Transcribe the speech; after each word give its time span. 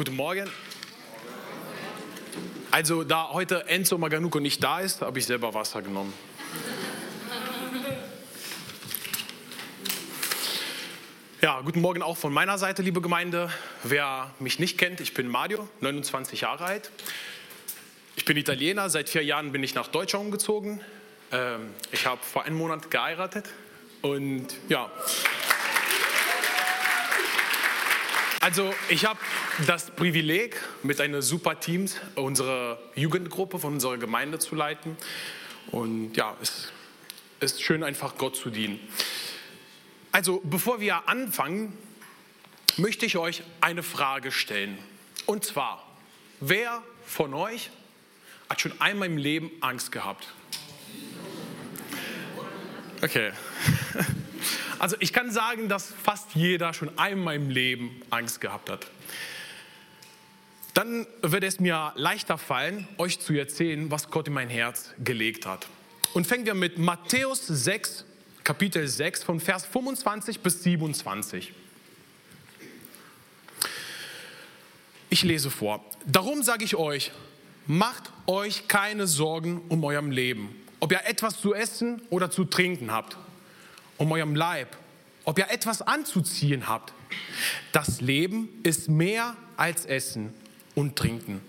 Guten 0.00 0.16
Morgen. 0.16 0.48
Also, 2.70 3.04
da 3.04 3.32
heute 3.32 3.66
Enzo 3.66 3.98
Maganuko 3.98 4.40
nicht 4.40 4.64
da 4.64 4.80
ist, 4.80 5.02
habe 5.02 5.18
ich 5.18 5.26
selber 5.26 5.52
Wasser 5.52 5.82
genommen. 5.82 6.14
Ja, 11.42 11.60
guten 11.60 11.82
Morgen 11.82 12.00
auch 12.00 12.16
von 12.16 12.32
meiner 12.32 12.56
Seite, 12.56 12.80
liebe 12.80 13.02
Gemeinde. 13.02 13.52
Wer 13.82 14.30
mich 14.38 14.58
nicht 14.58 14.78
kennt, 14.78 15.02
ich 15.02 15.12
bin 15.12 15.28
Mario, 15.28 15.68
29 15.80 16.40
Jahre 16.40 16.64
alt. 16.64 16.90
Ich 18.16 18.24
bin 18.24 18.38
Italiener, 18.38 18.88
seit 18.88 19.10
vier 19.10 19.22
Jahren 19.22 19.52
bin 19.52 19.62
ich 19.62 19.74
nach 19.74 19.88
Deutschland 19.88 20.24
umgezogen. 20.24 20.80
Ähm, 21.30 21.74
ich 21.92 22.06
habe 22.06 22.22
vor 22.22 22.44
einem 22.44 22.56
Monat 22.56 22.90
geheiratet 22.90 23.50
und 24.00 24.46
ja. 24.70 24.90
Also 28.42 28.74
ich 28.88 29.04
habe 29.04 29.20
das 29.66 29.90
Privileg, 29.90 30.56
mit 30.82 30.98
einer 31.02 31.20
super 31.20 31.60
Team 31.60 31.84
unsere 32.14 32.78
Jugendgruppe 32.94 33.58
von 33.58 33.74
unserer 33.74 33.98
Gemeinde 33.98 34.38
zu 34.38 34.54
leiten. 34.54 34.96
Und 35.70 36.16
ja, 36.16 36.34
es 36.40 36.72
ist 37.40 37.62
schön, 37.62 37.84
einfach 37.84 38.16
Gott 38.16 38.36
zu 38.36 38.48
dienen. 38.48 38.80
Also 40.10 40.40
bevor 40.42 40.80
wir 40.80 41.06
anfangen, 41.06 41.76
möchte 42.78 43.04
ich 43.04 43.18
euch 43.18 43.42
eine 43.60 43.82
Frage 43.82 44.32
stellen. 44.32 44.78
Und 45.26 45.44
zwar, 45.44 45.86
wer 46.40 46.82
von 47.04 47.34
euch 47.34 47.68
hat 48.48 48.62
schon 48.62 48.72
einmal 48.80 49.08
im 49.08 49.18
Leben 49.18 49.50
Angst 49.60 49.92
gehabt? 49.92 50.28
Okay. 53.02 53.32
Also 54.80 54.96
ich 54.98 55.12
kann 55.12 55.30
sagen, 55.30 55.68
dass 55.68 55.92
fast 55.92 56.34
jeder 56.34 56.72
schon 56.72 56.98
einmal 56.98 57.36
im 57.36 57.50
Leben 57.50 58.00
Angst 58.08 58.40
gehabt 58.40 58.70
hat. 58.70 58.86
Dann 60.72 61.06
wird 61.20 61.44
es 61.44 61.60
mir 61.60 61.92
leichter 61.96 62.38
fallen, 62.38 62.88
euch 62.96 63.20
zu 63.20 63.34
erzählen, 63.34 63.90
was 63.90 64.10
Gott 64.10 64.28
in 64.28 64.32
mein 64.32 64.48
Herz 64.48 64.90
gelegt 65.04 65.44
hat. 65.44 65.66
Und 66.14 66.26
fangen 66.26 66.46
wir 66.46 66.54
mit 66.54 66.78
Matthäus 66.78 67.46
6, 67.46 68.06
Kapitel 68.42 68.88
6 68.88 69.22
von 69.22 69.38
Vers 69.38 69.66
25 69.66 70.40
bis 70.40 70.62
27. 70.62 71.52
Ich 75.10 75.22
lese 75.22 75.50
vor. 75.50 75.84
Darum 76.06 76.42
sage 76.42 76.64
ich 76.64 76.76
euch, 76.76 77.12
macht 77.66 78.10
euch 78.26 78.66
keine 78.66 79.06
Sorgen 79.06 79.60
um 79.68 79.84
eurem 79.84 80.10
Leben, 80.10 80.56
ob 80.78 80.90
ihr 80.90 81.04
etwas 81.04 81.38
zu 81.38 81.52
essen 81.52 82.00
oder 82.08 82.30
zu 82.30 82.46
trinken 82.46 82.90
habt, 82.90 83.18
um 84.00 84.10
eurem 84.12 84.34
Leib, 84.34 84.76
ob 85.24 85.38
ihr 85.38 85.50
etwas 85.50 85.82
anzuziehen 85.82 86.66
habt. 86.68 86.94
Das 87.70 88.00
Leben 88.00 88.48
ist 88.62 88.88
mehr 88.88 89.36
als 89.58 89.84
Essen 89.84 90.32
und 90.74 90.96
Trinken 90.96 91.42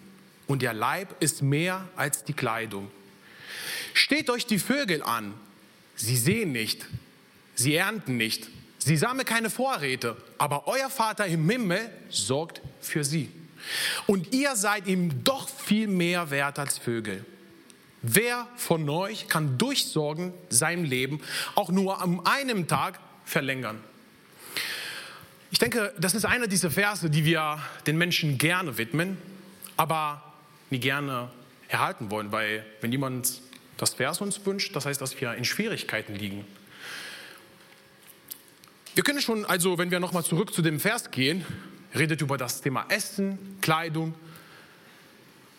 und 0.48 0.62
der 0.62 0.74
Leib 0.74 1.16
ist 1.22 1.42
mehr 1.42 1.88
als 1.96 2.26
die 2.26 2.34
Kleidung. 2.34 2.92
Steht 3.94 4.30
euch 4.30 4.46
die 4.46 4.60
Vögel 4.60 5.02
an, 5.02 5.34
sie 5.96 6.18
sehen 6.18 6.52
nicht, 6.52 6.86
sie 7.56 7.76
ernten 7.76 8.18
nicht, 8.18 8.50
sie 8.80 8.98
sammeln 8.98 9.26
keine 9.26 9.50
Vorräte, 9.50 10.18
aber 10.38 10.68
euer 10.68 10.90
Vater 10.90 11.26
im 11.28 11.50
Himmel 11.50 11.90
sorgt 12.10 12.62
für 12.82 13.06
sie. 13.06 13.30
Und 14.08 14.34
ihr 14.34 14.58
seid 14.58 14.88
ihm 14.88 15.24
doch 15.24 15.48
viel 15.48 15.88
mehr 15.88 16.30
wert 16.32 16.60
als 16.60 16.78
Vögel. 16.78 17.24
Wer 18.02 18.48
von 18.56 18.90
euch 18.90 19.28
kann 19.28 19.58
durch 19.58 19.86
Sorgen 19.86 20.34
sein 20.50 20.86
Leben 20.86 21.22
auch 21.56 21.70
nur 21.70 22.02
an 22.02 22.26
einem 22.26 22.68
Tag 22.68 23.00
verlängern? 23.26 23.80
Ich 25.52 25.60
denke, 25.60 25.94
das 26.00 26.16
ist 26.16 26.26
einer 26.26 26.48
dieser 26.48 26.72
Verse, 26.72 27.10
die 27.10 27.26
wir 27.26 27.60
den 27.86 27.98
Menschen 27.98 28.38
gerne 28.38 28.78
widmen, 28.78 29.18
aber 29.78 30.24
nie 30.70 30.80
gerne 30.80 31.30
erhalten 31.68 32.10
wollen, 32.10 32.32
weil 32.32 32.66
wenn 32.80 32.92
jemand 32.92 33.42
das 33.78 33.94
Vers 33.94 34.22
uns 34.22 34.46
wünscht, 34.46 34.76
das 34.76 34.86
heißt, 34.86 35.02
dass 35.02 35.20
wir 35.20 35.34
in 35.36 35.46
Schwierigkeiten 35.46 36.16
liegen. 36.16 36.46
Wir 38.96 39.04
können 39.04 39.22
schon, 39.22 39.46
also 39.46 39.78
wenn 39.78 39.92
wir 39.92 40.00
nochmal 40.00 40.24
zurück 40.24 40.54
zu 40.54 40.62
dem 40.62 40.80
Vers 40.80 41.12
gehen, 41.12 41.46
redet 41.96 42.22
über 42.22 42.38
das 42.38 42.62
Thema 42.62 42.86
Essen, 42.90 43.58
Kleidung. 43.62 44.14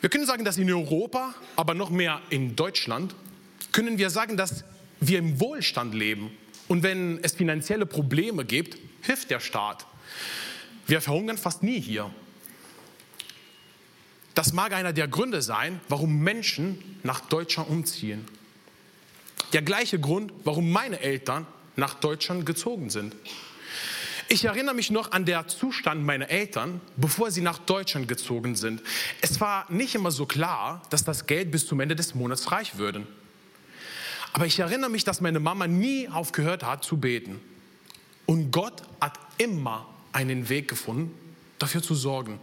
Wir 0.02 0.10
können 0.10 0.26
sagen, 0.26 0.44
dass 0.44 0.58
in 0.58 0.70
Europa, 0.70 1.32
aber 1.54 1.74
noch 1.74 1.88
mehr 1.88 2.20
in 2.28 2.56
Deutschland, 2.56 3.14
können 3.70 3.98
wir 3.98 4.10
sagen, 4.10 4.36
dass 4.36 4.64
wir 4.98 5.20
im 5.20 5.38
Wohlstand 5.38 5.94
leben. 5.94 6.32
Und 6.66 6.82
wenn 6.82 7.22
es 7.22 7.34
finanzielle 7.34 7.86
Probleme 7.86 8.44
gibt, 8.44 8.78
hilft 9.02 9.30
der 9.30 9.38
Staat. 9.38 9.86
Wir 10.88 11.00
verhungern 11.00 11.38
fast 11.38 11.62
nie 11.62 11.80
hier. 11.80 12.12
Das 14.34 14.52
mag 14.52 14.72
einer 14.72 14.92
der 14.92 15.06
Gründe 15.06 15.40
sein, 15.40 15.80
warum 15.88 16.18
Menschen 16.18 16.98
nach 17.04 17.20
Deutschland 17.20 17.70
umziehen. 17.70 18.24
Der 19.52 19.62
gleiche 19.62 20.00
Grund, 20.00 20.32
warum 20.42 20.72
meine 20.72 20.98
Eltern 20.98 21.46
nach 21.76 21.94
Deutschland 21.94 22.44
gezogen 22.44 22.90
sind. 22.90 23.14
Ich 24.32 24.46
erinnere 24.46 24.74
mich 24.74 24.90
noch 24.90 25.12
an 25.12 25.26
den 25.26 25.46
Zustand 25.46 26.04
meiner 26.04 26.30
Eltern, 26.30 26.80
bevor 26.96 27.30
sie 27.30 27.42
nach 27.42 27.58
Deutschland 27.58 28.08
gezogen 28.08 28.56
sind. 28.56 28.80
Es 29.20 29.42
war 29.42 29.70
nicht 29.70 29.94
immer 29.94 30.10
so 30.10 30.24
klar, 30.24 30.80
dass 30.88 31.04
das 31.04 31.26
Geld 31.26 31.50
bis 31.50 31.66
zum 31.66 31.80
Ende 31.80 31.94
des 31.94 32.14
Monats 32.14 32.50
reich 32.50 32.78
würde. 32.78 33.06
Aber 34.32 34.46
ich 34.46 34.58
erinnere 34.58 34.88
mich, 34.88 35.04
dass 35.04 35.20
meine 35.20 35.38
Mama 35.38 35.66
nie 35.66 36.08
aufgehört 36.08 36.64
hat 36.64 36.82
zu 36.82 36.96
beten. 36.96 37.42
Und 38.24 38.52
Gott 38.52 38.82
hat 39.02 39.18
immer 39.36 39.86
einen 40.12 40.48
Weg 40.48 40.66
gefunden, 40.66 41.14
dafür 41.58 41.82
zu 41.82 41.94
sorgen, 41.94 42.40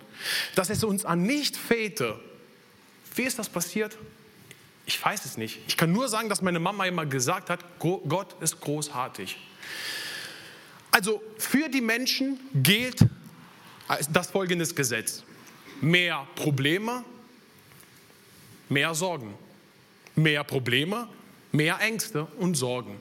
dass 0.53 0.69
es 0.69 0.83
uns 0.83 1.05
an 1.05 1.23
nicht 1.23 1.57
fehlte. 1.57 2.19
Wie 3.15 3.23
ist 3.23 3.39
das 3.39 3.49
passiert? 3.49 3.97
Ich 4.85 5.03
weiß 5.03 5.25
es 5.25 5.37
nicht. 5.37 5.57
Ich 5.67 5.75
kann 5.75 5.91
nur 5.91 6.07
sagen, 6.07 6.29
dass 6.29 6.43
meine 6.43 6.59
Mama 6.59 6.85
immer 6.85 7.07
gesagt 7.07 7.49
hat, 7.49 7.61
Gott 7.79 8.39
ist 8.41 8.61
großartig. 8.61 9.37
Also 10.91 11.21
für 11.37 11.69
die 11.69 11.81
Menschen 11.81 12.39
gilt 12.53 13.05
das 14.11 14.29
folgende 14.29 14.65
Gesetz. 14.67 15.23
Mehr 15.81 16.27
Probleme, 16.35 17.03
mehr 18.69 18.93
Sorgen. 18.93 19.33
Mehr 20.15 20.43
Probleme, 20.43 21.07
mehr 21.51 21.79
Ängste 21.79 22.25
und 22.37 22.55
Sorgen. 22.55 22.99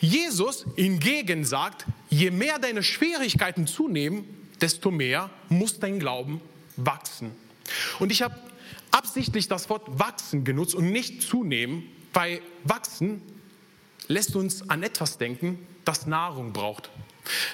Jesus 0.00 0.64
hingegen 0.76 1.44
sagt, 1.44 1.86
je 2.08 2.30
mehr 2.30 2.58
deine 2.58 2.82
Schwierigkeiten 2.82 3.66
zunehmen, 3.66 4.24
desto 4.60 4.90
mehr 4.90 5.30
muss 5.48 5.78
dein 5.78 5.98
Glauben 5.98 6.40
wachsen. 6.76 7.32
Und 7.98 8.12
ich 8.12 8.22
habe 8.22 8.36
absichtlich 8.90 9.48
das 9.48 9.68
Wort 9.68 9.98
wachsen 9.98 10.44
genutzt 10.44 10.74
und 10.74 10.90
nicht 10.90 11.22
zunehmen, 11.22 11.88
weil 12.12 12.40
wachsen 12.64 13.20
lässt 14.08 14.36
uns 14.36 14.68
an 14.70 14.82
etwas 14.82 15.18
denken, 15.18 15.66
das 15.86 16.06
Nahrung 16.06 16.52
braucht, 16.52 16.90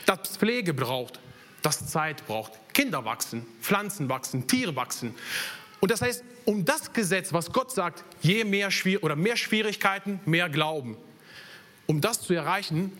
das 0.07 0.37
Pflege 0.37 0.75
braucht, 0.75 1.21
das 1.63 1.87
Zeit 1.87 2.27
braucht. 2.27 2.53
Kinder 2.75 3.05
wachsen, 3.05 3.47
Pflanzen 3.61 4.09
wachsen, 4.09 4.49
Tiere 4.49 4.75
wachsen. 4.75 5.15
Und 5.81 5.91
das 5.91 6.03
heißt, 6.03 6.25
um 6.45 6.65
das 6.65 6.93
Gesetz, 6.93 7.33
was 7.33 7.53
Gott 7.53 7.71
sagt, 7.71 8.03
je 8.21 8.45
mehr 8.45 8.71
Schwier 8.71 9.03
oder 9.05 9.15
mehr 9.15 9.37
Schwierigkeiten, 9.37 10.21
mehr 10.25 10.49
Glauben. 10.49 10.97
Um 11.87 12.01
das 12.01 12.21
zu 12.21 12.33
erreichen, 12.33 12.93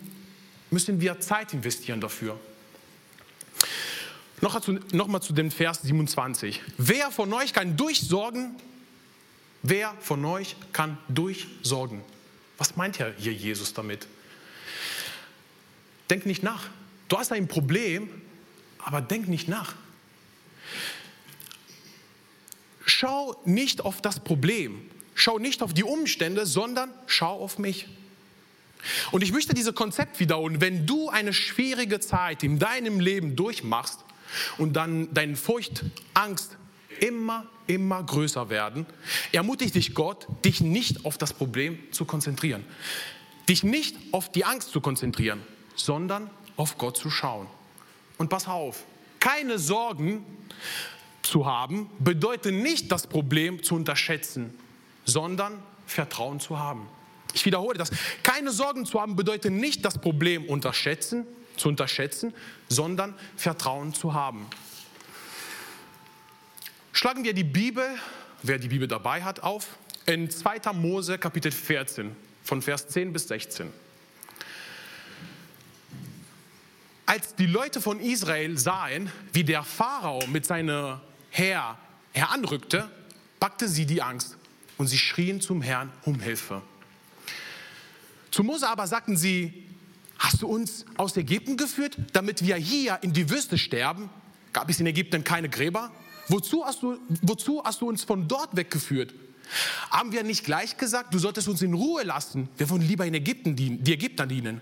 müssen 0.69 1.01
wir 1.01 1.19
Zeit 1.19 1.53
investieren 1.53 1.99
dafür. 1.99 2.39
Noch, 4.41 4.59
zu, 4.61 4.79
noch 4.91 5.07
mal 5.07 5.21
zu 5.21 5.33
dem 5.33 5.51
Vers 5.51 5.81
27. 5.81 6.61
Wer 6.77 7.11
von 7.11 7.33
euch 7.33 7.53
kann 7.53 7.77
durchsorgen? 7.77 8.55
Wer 9.61 9.93
von 10.01 10.23
euch 10.25 10.55
kann 10.73 10.97
durchsorgen? 11.07 12.01
Was 12.57 12.75
meint 12.75 12.99
ja 12.99 13.07
hier 13.17 13.33
Jesus 13.33 13.73
damit? 13.73 14.07
Denk 16.09 16.25
nicht 16.25 16.43
nach. 16.43 16.69
Du 17.09 17.17
hast 17.17 17.31
ein 17.31 17.47
Problem, 17.47 18.09
aber 18.79 19.01
denk 19.01 19.27
nicht 19.27 19.47
nach. 19.47 19.75
Schau 22.85 23.41
nicht 23.45 23.81
auf 23.81 24.01
das 24.01 24.19
Problem, 24.19 24.81
schau 25.15 25.39
nicht 25.39 25.61
auf 25.61 25.73
die 25.73 25.83
Umstände, 25.83 26.45
sondern 26.45 26.91
schau 27.07 27.39
auf 27.39 27.57
mich. 27.57 27.87
Und 29.11 29.23
ich 29.23 29.31
möchte 29.31 29.53
dieses 29.53 29.73
Konzept 29.73 30.19
wiederholen. 30.19 30.59
Wenn 30.59 30.85
du 30.85 31.09
eine 31.09 31.33
schwierige 31.33 31.99
Zeit 31.99 32.43
in 32.43 32.59
deinem 32.59 32.99
Leben 32.99 33.35
durchmachst 33.35 33.99
und 34.57 34.73
dann 34.73 35.13
deine 35.13 35.35
Furcht, 35.35 35.83
Angst 36.13 36.57
immer, 36.99 37.45
immer 37.67 38.03
größer 38.03 38.49
werden, 38.49 38.85
ermutigt 39.31 39.75
dich 39.75 39.93
Gott, 39.93 40.27
dich 40.43 40.61
nicht 40.61 41.05
auf 41.05 41.17
das 41.17 41.33
Problem 41.33 41.79
zu 41.91 42.05
konzentrieren. 42.05 42.65
Dich 43.47 43.63
nicht 43.63 43.95
auf 44.11 44.31
die 44.31 44.45
Angst 44.45 44.71
zu 44.71 44.81
konzentrieren, 44.81 45.41
sondern 45.75 46.29
auf 46.55 46.77
Gott 46.77 46.97
zu 46.97 47.09
schauen. 47.09 47.47
Und 48.17 48.29
pass 48.29 48.47
auf, 48.47 48.83
keine 49.19 49.57
Sorgen 49.57 50.25
zu 51.21 51.45
haben 51.45 51.89
bedeutet 51.99 52.53
nicht 52.53 52.91
das 52.91 53.07
Problem 53.07 53.63
zu 53.63 53.75
unterschätzen, 53.75 54.53
sondern 55.05 55.61
Vertrauen 55.87 56.39
zu 56.39 56.59
haben. 56.59 56.87
Ich 57.33 57.45
wiederhole 57.45 57.77
das. 57.77 57.91
Keine 58.21 58.51
Sorgen 58.51 58.85
zu 58.85 59.01
haben 59.01 59.15
bedeutet 59.15 59.51
nicht 59.51 59.83
das 59.83 59.97
Problem 59.97 60.45
unterschätzen, 60.45 61.25
zu 61.57 61.69
unterschätzen, 61.69 62.33
sondern 62.69 63.15
Vertrauen 63.35 63.93
zu 63.93 64.13
haben. 64.13 64.45
Schlagen 66.91 67.23
wir 67.23 67.33
die 67.33 67.43
Bibel, 67.43 67.85
wer 68.43 68.59
die 68.59 68.67
Bibel 68.67 68.87
dabei 68.87 69.23
hat, 69.23 69.41
auf, 69.41 69.77
in 70.05 70.29
2. 70.29 70.73
Mose 70.73 71.17
Kapitel 71.17 71.51
14, 71.51 72.15
von 72.43 72.61
Vers 72.61 72.87
10 72.89 73.13
bis 73.13 73.27
16. 73.27 73.71
Als 77.05 77.35
die 77.35 77.47
Leute 77.47 77.81
von 77.81 77.99
Israel 77.99 78.57
sahen, 78.57 79.11
wie 79.33 79.43
der 79.43 79.63
Pharao 79.63 80.25
mit 80.27 80.45
seinem 80.45 80.99
Heer 81.29 81.77
heranrückte, 82.13 82.89
packte 83.39 83.67
sie 83.67 83.85
die 83.85 84.01
Angst 84.01 84.37
und 84.77 84.87
sie 84.87 84.97
schrien 84.97 85.41
zum 85.41 85.61
Herrn 85.61 85.91
um 86.05 86.19
Hilfe. 86.19 86.61
Zu 88.31 88.43
Mose 88.43 88.67
aber 88.67 88.87
sagten 88.87 89.17
sie, 89.17 89.65
hast 90.17 90.41
du 90.41 90.47
uns 90.47 90.85
aus 90.97 91.17
Ägypten 91.17 91.57
geführt, 91.57 91.97
damit 92.13 92.43
wir 92.43 92.55
hier 92.55 92.99
in 93.01 93.13
die 93.13 93.29
Wüste 93.29 93.57
sterben? 93.57 94.09
Gab 94.53 94.69
es 94.69 94.79
in 94.79 94.87
Ägypten 94.87 95.23
keine 95.23 95.49
Gräber? 95.49 95.91
Wozu 96.29 96.65
hast 96.65 96.81
du, 96.81 96.97
wozu 97.21 97.61
hast 97.63 97.81
du 97.81 97.89
uns 97.89 98.03
von 98.03 98.27
dort 98.27 98.55
weggeführt? 98.55 99.13
Haben 99.89 100.13
wir 100.13 100.23
nicht 100.23 100.45
gleich 100.45 100.77
gesagt, 100.77 101.13
du 101.13 101.19
solltest 101.19 101.47
uns 101.47 101.61
in 101.61 101.73
Ruhe 101.73 102.03
lassen? 102.03 102.47
Wir 102.57 102.69
wollen 102.69 102.81
lieber 102.81 103.05
in 103.05 103.13
Ägypten 103.13 103.55
dienen, 103.55 103.83
die 103.83 103.93
Ägypter 103.93 104.25
dienen. 104.25 104.61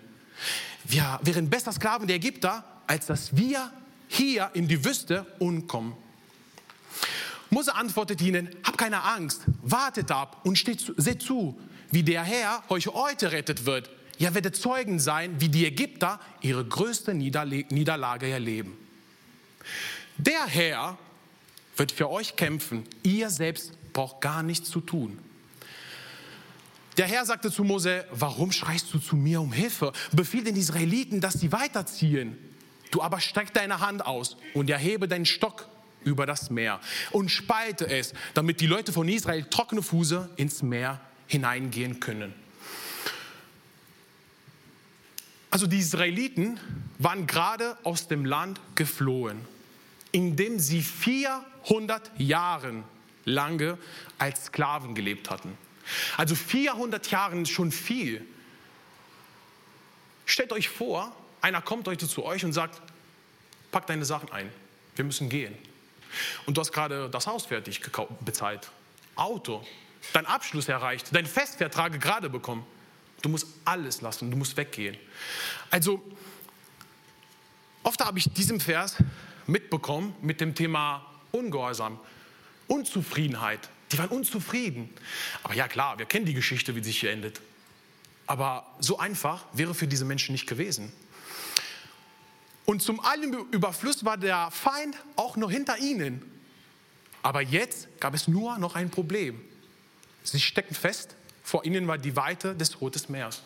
Wir 0.84 1.20
wären 1.24 1.50
besser 1.50 1.72
Sklaven 1.72 2.08
der 2.08 2.18
Ägypter, 2.18 2.64
als 2.88 3.06
dass 3.06 3.36
wir 3.36 3.72
hier 4.08 4.50
in 4.54 4.68
die 4.68 4.84
Wüste 4.84 5.26
umkommen. 5.40 5.94
Mose 7.50 7.76
antwortet 7.76 8.22
ihnen, 8.22 8.50
habt 8.64 8.78
keine 8.78 9.04
Angst, 9.04 9.42
wartet 9.62 10.12
ab 10.12 10.42
und 10.46 10.58
steht, 10.58 10.94
seht 10.98 11.22
zu, 11.22 11.60
wie 11.92 12.04
der 12.04 12.24
Herr 12.24 12.64
euch 12.70 12.88
heute 12.88 13.32
rettet 13.32 13.66
wird. 13.66 13.90
Ihr 14.18 14.34
werdet 14.34 14.56
Zeugen 14.56 15.00
sein, 15.00 15.40
wie 15.42 15.50
die 15.50 15.66
Ägypter 15.66 16.20
ihre 16.42 16.64
größte 16.64 17.14
Niederlage 17.14 18.28
erleben. 18.28 18.78
Der 20.18 20.46
Herr 20.46 20.98
wird 21.76 21.92
für 21.92 22.10
euch 22.10 22.36
kämpfen. 22.36 22.86
Ihr 23.04 23.30
selbst 23.30 23.72
braucht 23.94 24.22
gar 24.22 24.44
nichts 24.44 24.70
zu 24.70 24.80
tun. 24.80 25.18
Der 26.98 27.08
Herr 27.08 27.26
sagte 27.26 27.52
zu 27.52 27.64
Mose, 27.64 28.06
warum 28.12 28.52
schreist 28.52 28.94
du 28.94 29.00
zu 29.00 29.16
mir 29.16 29.40
um 29.42 29.54
Hilfe? 29.54 29.94
Befiehl 30.12 30.44
den 30.44 30.56
Israeliten, 30.56 31.22
dass 31.22 31.34
sie 31.34 31.52
weiterziehen. 31.52 32.38
Du 32.92 33.02
aber 33.02 33.22
streck 33.22 33.54
deine 33.54 33.80
Hand 33.80 34.06
aus 34.06 34.36
und 34.54 34.70
erhebe 34.70 35.08
deinen 35.08 35.26
Stock 35.26 35.68
über 36.04 36.26
das 36.26 36.50
Meer 36.50 36.82
und 37.12 37.30
spalte 37.30 37.88
es, 37.88 38.14
damit 38.34 38.60
die 38.60 38.68
Leute 38.68 38.92
von 38.92 39.08
Israel 39.08 39.46
trockene 39.50 39.82
Fuße 39.82 40.30
ins 40.36 40.62
Meer 40.62 41.00
hineingehen 41.28 42.00
können. 42.00 42.34
Also 45.50 45.68
die 45.68 45.80
Israeliten 45.80 46.60
waren 46.98 47.28
gerade 47.28 47.78
aus 47.84 48.08
dem 48.08 48.26
Land 48.26 48.60
geflohen, 48.76 49.40
in 50.12 50.36
dem 50.36 50.60
sie 50.60 50.82
400 50.82 52.12
Jahre 52.18 52.84
lange 53.26 53.78
als 54.18 54.46
Sklaven 54.46 54.96
gelebt 54.96 55.30
hatten. 55.30 55.58
Also 56.18 56.36
400 56.36 57.10
Jahre 57.12 57.40
ist 57.40 57.50
schon 57.50 57.72
viel. 57.72 58.26
Stellt 60.26 60.52
euch 60.54 60.70
vor, 60.70 61.16
einer 61.42 61.62
kommt 61.62 61.88
heute 61.88 62.08
zu 62.08 62.24
euch 62.24 62.46
und 62.46 62.54
sagt, 62.54 62.82
pack 63.72 63.88
deine 63.88 64.06
Sachen 64.06 64.32
ein, 64.32 64.52
wir 64.96 65.06
müssen 65.06 65.30
gehen. 65.30 65.58
Und 66.46 66.58
du 66.58 66.62
hast 66.62 66.72
gerade 66.72 67.10
das 67.10 67.28
Haus 67.28 67.46
fertig 67.46 67.82
bezahlt, 68.22 68.70
Auto, 69.16 69.66
dein 70.14 70.26
Abschluss 70.26 70.68
erreicht, 70.68 71.08
dein 71.12 71.26
Festvertrag 71.26 72.00
gerade 72.00 72.30
bekommen. 72.30 72.66
Du 73.22 73.30
musst 73.30 73.48
alles 73.66 74.02
lassen, 74.02 74.32
du 74.32 74.38
musst 74.38 74.58
weggehen. 74.58 74.98
Also, 75.70 76.02
oft 77.84 78.04
habe 78.04 78.18
ich 78.18 78.32
diesen 78.34 78.60
Vers 78.60 78.98
mitbekommen 79.48 80.16
mit 80.22 80.42
dem 80.42 80.56
Thema 80.56 81.06
Ungehorsam, 81.32 82.00
Unzufriedenheit. 82.68 83.70
Die 83.92 83.98
waren 83.98 84.10
unzufrieden. 84.10 84.90
Aber 85.44 85.54
ja 85.54 85.68
klar, 85.68 85.98
wir 85.98 86.06
kennen 86.06 86.26
die 86.26 86.34
Geschichte, 86.34 86.76
wie 86.76 86.84
sie 86.84 86.92
hier 86.92 87.12
endet. 87.12 87.42
Aber 88.28 88.66
so 88.80 88.98
einfach 89.00 89.46
wäre 89.54 89.74
für 89.74 89.88
diese 89.88 90.06
Menschen 90.06 90.32
nicht 90.32 90.48
gewesen. 90.48 90.94
Und 92.66 92.82
zum 92.82 93.00
allem 93.02 93.34
Überfluss 93.52 94.06
war 94.06 94.18
der 94.18 94.50
Feind 94.52 94.96
auch 95.16 95.36
noch 95.36 95.52
hinter 95.52 95.78
ihnen. 95.78 96.22
Aber 97.24 97.42
jetzt 97.42 97.88
gab 98.00 98.14
es 98.14 98.28
nur 98.28 98.58
noch 98.58 98.76
ein 98.76 98.90
Problem. 98.90 99.42
Sie 100.24 100.40
steckten 100.40 100.76
fest, 100.76 101.16
vor 101.44 101.66
ihnen 101.66 101.88
war 101.88 101.98
die 101.98 102.16
Weite 102.16 102.56
des 102.56 102.80
Rotes 102.80 103.10
Meeres. 103.10 103.42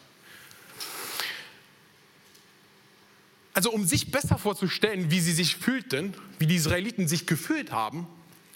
Also 3.53 3.71
um 3.71 3.85
sich 3.85 4.11
besser 4.11 4.37
vorzustellen, 4.37 5.09
wie 5.11 5.21
sie 5.21 5.31
sich 5.31 5.55
fühlten, 5.55 6.13
wie 6.39 6.45
die 6.45 6.57
Israeliten 6.57 7.07
sich 7.07 7.25
gefühlt 7.25 7.71
haben, 7.71 8.05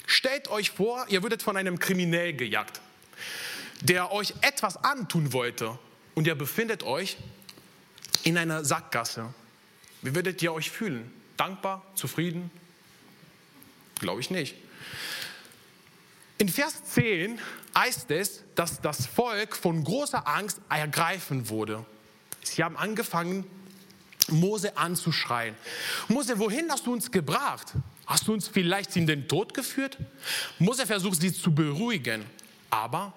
stellt 0.10 0.50
euch 0.50 0.72
vor, 0.72 1.06
ihr 1.10 1.24
würdet 1.24 1.42
von 1.42 1.56
einem 1.56 1.80
Kriminell 1.80 2.34
gejagt, 2.34 2.82
der 3.82 4.12
euch 4.12 4.34
etwas 4.42 4.84
antun 4.84 5.32
wollte 5.34 5.78
und 6.16 6.28
ihr 6.28 6.36
befindet 6.36 6.84
euch 6.84 7.18
in 8.24 8.38
einer 8.38 8.66
Sackgasse. 8.66 9.34
Wie 10.02 10.16
würdet 10.16 10.42
ihr 10.42 10.54
euch 10.54 10.72
fühlen? 10.72 11.14
Dankbar? 11.38 11.86
Zufrieden? 11.96 12.52
Glaube 14.00 14.22
ich 14.22 14.30
nicht. 14.30 14.56
In 16.38 16.50
Vers 16.50 16.84
10 16.86 17.40
heißt 17.78 18.12
es, 18.12 18.44
dass 18.56 18.82
das 18.82 19.06
Volk 19.06 19.56
von 19.56 19.84
großer 19.84 20.28
Angst 20.28 20.62
ergreifen 20.70 21.50
wurde. 21.50 21.86
Sie 22.44 22.64
haben 22.64 22.78
angefangen, 22.78 23.46
Mose 24.30 24.78
anzuschreien. 24.78 25.56
Mose, 26.08 26.40
wohin 26.40 26.72
hast 26.72 26.88
du 26.88 26.94
uns 26.94 27.12
gebracht? 27.12 27.74
Hast 28.10 28.28
du 28.28 28.34
uns 28.34 28.48
vielleicht 28.48 28.96
in 28.96 29.06
den 29.06 29.28
Tod 29.28 29.54
geführt? 29.54 29.96
Mose 30.58 30.88
versucht 30.88 31.22
sie 31.22 31.32
zu 31.32 31.54
beruhigen, 31.54 32.26
aber 32.72 33.14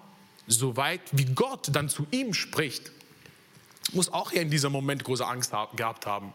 soweit 0.47 1.01
wie 1.13 1.25
Gott 1.25 1.69
dann 1.73 1.89
zu 1.89 2.07
ihm 2.11 2.35
spricht, 2.35 2.93
muss 3.93 4.13
auch 4.13 4.33
er 4.33 4.43
in 4.43 4.51
diesem 4.51 4.71
Moment 4.71 5.03
große 5.03 5.27
Angst 5.27 5.53
gehabt 5.77 6.05
haben. 6.05 6.35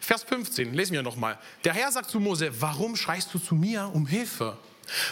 Vers 0.00 0.22
15, 0.22 0.72
lesen 0.72 0.92
wir 0.92 1.02
nochmal. 1.02 1.36
Der 1.64 1.74
Herr 1.74 1.90
sagt 1.90 2.10
zu 2.10 2.20
Mose, 2.20 2.52
warum 2.60 2.94
schreist 2.94 3.34
du 3.34 3.40
zu 3.40 3.56
mir 3.56 3.90
um 3.92 4.06
Hilfe? 4.06 4.56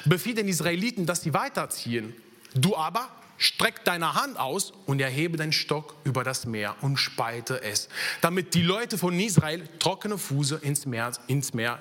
Befiehl 0.05 0.37
den 0.37 0.47
Israeliten, 0.47 1.05
dass 1.05 1.23
sie 1.23 1.35
weiterziehen. 1.35 2.15
Du 2.55 2.77
aber 2.77 3.09
streck 3.39 3.85
deine 3.85 4.15
Hand 4.15 4.39
aus 4.39 4.73
und 4.87 5.01
erhebe 5.01 5.37
deinen 5.37 5.53
Stock 5.53 5.97
über 6.05 6.23
das 6.23 6.47
Meer 6.47 6.77
und 6.81 6.97
spalte 6.97 7.61
es, 7.61 7.89
damit 8.21 8.55
die 8.55 8.63
Leute 8.63 8.99
von 8.99 9.19
Israel 9.19 9.69
trockene 9.81 10.17
Fuße 10.17 10.61
ins 10.63 10.87
Meer, 10.87 11.11
ins 11.27 11.53
Meer 11.53 11.81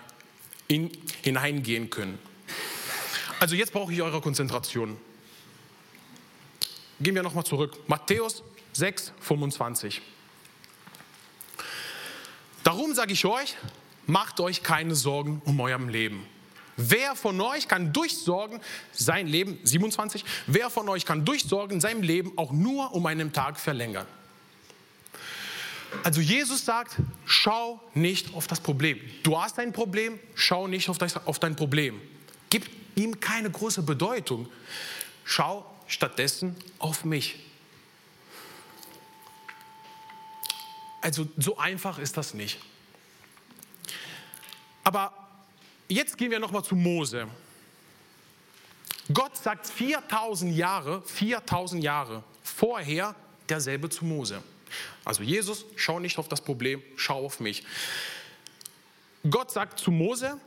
in, 0.67 0.91
hineingehen 1.23 1.89
können. 1.89 2.19
Also 3.39 3.55
jetzt 3.55 3.73
brauche 3.73 3.91
ich 3.93 4.01
eure 4.01 4.21
Konzentration. 4.21 4.97
Gehen 6.99 7.15
wir 7.15 7.23
nochmal 7.23 7.43
zurück. 7.43 7.77
Matthäus 7.87 8.43
6, 8.73 9.11
25. 9.19 10.01
Darum 12.63 12.95
sage 12.95 13.13
ich 13.13 13.25
euch, 13.25 13.55
macht 14.07 14.39
euch 14.39 14.63
keine 14.63 14.95
Sorgen 14.95 15.41
um 15.45 15.59
eurem 15.59 15.89
Leben. 15.89 16.25
Wer 16.77 17.15
von 17.15 17.39
euch 17.39 17.67
kann 17.67 17.93
durch 17.93 18.17
Sorgen 18.17 18.59
sein 18.91 19.27
Leben, 19.27 19.59
27, 19.63 20.25
wer 20.47 20.69
von 20.69 20.89
euch 20.89 21.05
kann 21.05 21.23
durch 21.23 21.43
Sorgen 21.43 21.79
sein 21.79 22.01
Leben 22.01 22.37
auch 22.37 22.51
nur 22.51 22.93
um 22.93 23.05
einen 23.05 23.31
Tag 23.31 23.59
verlängern? 23.59 24.07
Also 26.03 26.21
Jesus 26.21 26.65
sagt, 26.65 26.97
schau 27.25 27.81
nicht 27.93 28.33
auf 28.33 28.47
das 28.47 28.59
Problem. 28.59 28.99
Du 29.23 29.39
hast 29.39 29.59
ein 29.59 29.73
Problem, 29.73 30.19
schau 30.35 30.67
nicht 30.67 30.89
auf, 30.89 30.97
das, 30.97 31.15
auf 31.25 31.39
dein 31.39 31.55
Problem. 31.55 32.01
Gib 32.49 32.69
ihm 32.95 33.19
keine 33.19 33.49
große 33.49 33.81
Bedeutung. 33.81 34.47
Schau 35.23 35.65
stattdessen 35.87 36.55
auf 36.79 37.05
mich. 37.05 37.39
Also 41.01 41.27
so 41.37 41.57
einfach 41.57 41.99
ist 41.99 42.17
das 42.17 42.33
nicht. 42.33 42.59
Aber 44.83 45.13
jetzt 45.87 46.17
gehen 46.17 46.31
wir 46.31 46.39
noch 46.39 46.51
mal 46.51 46.63
zu 46.63 46.75
Mose. 46.75 47.27
Gott 49.13 49.37
sagt 49.37 49.67
4000 49.67 50.55
Jahre, 50.55 51.01
4000 51.03 51.83
Jahre 51.83 52.23
vorher 52.43 53.15
derselbe 53.47 53.89
zu 53.89 54.05
Mose. 54.05 54.41
Also 55.03 55.23
Jesus, 55.23 55.65
schau 55.75 55.99
nicht 55.99 56.17
auf 56.17 56.27
das 56.27 56.41
Problem, 56.41 56.81
schau 56.95 57.25
auf 57.25 57.39
mich. 57.39 57.63
Gott 59.29 59.51
sagt 59.51 59.79
zu 59.79 59.91
Mose, 59.91 60.39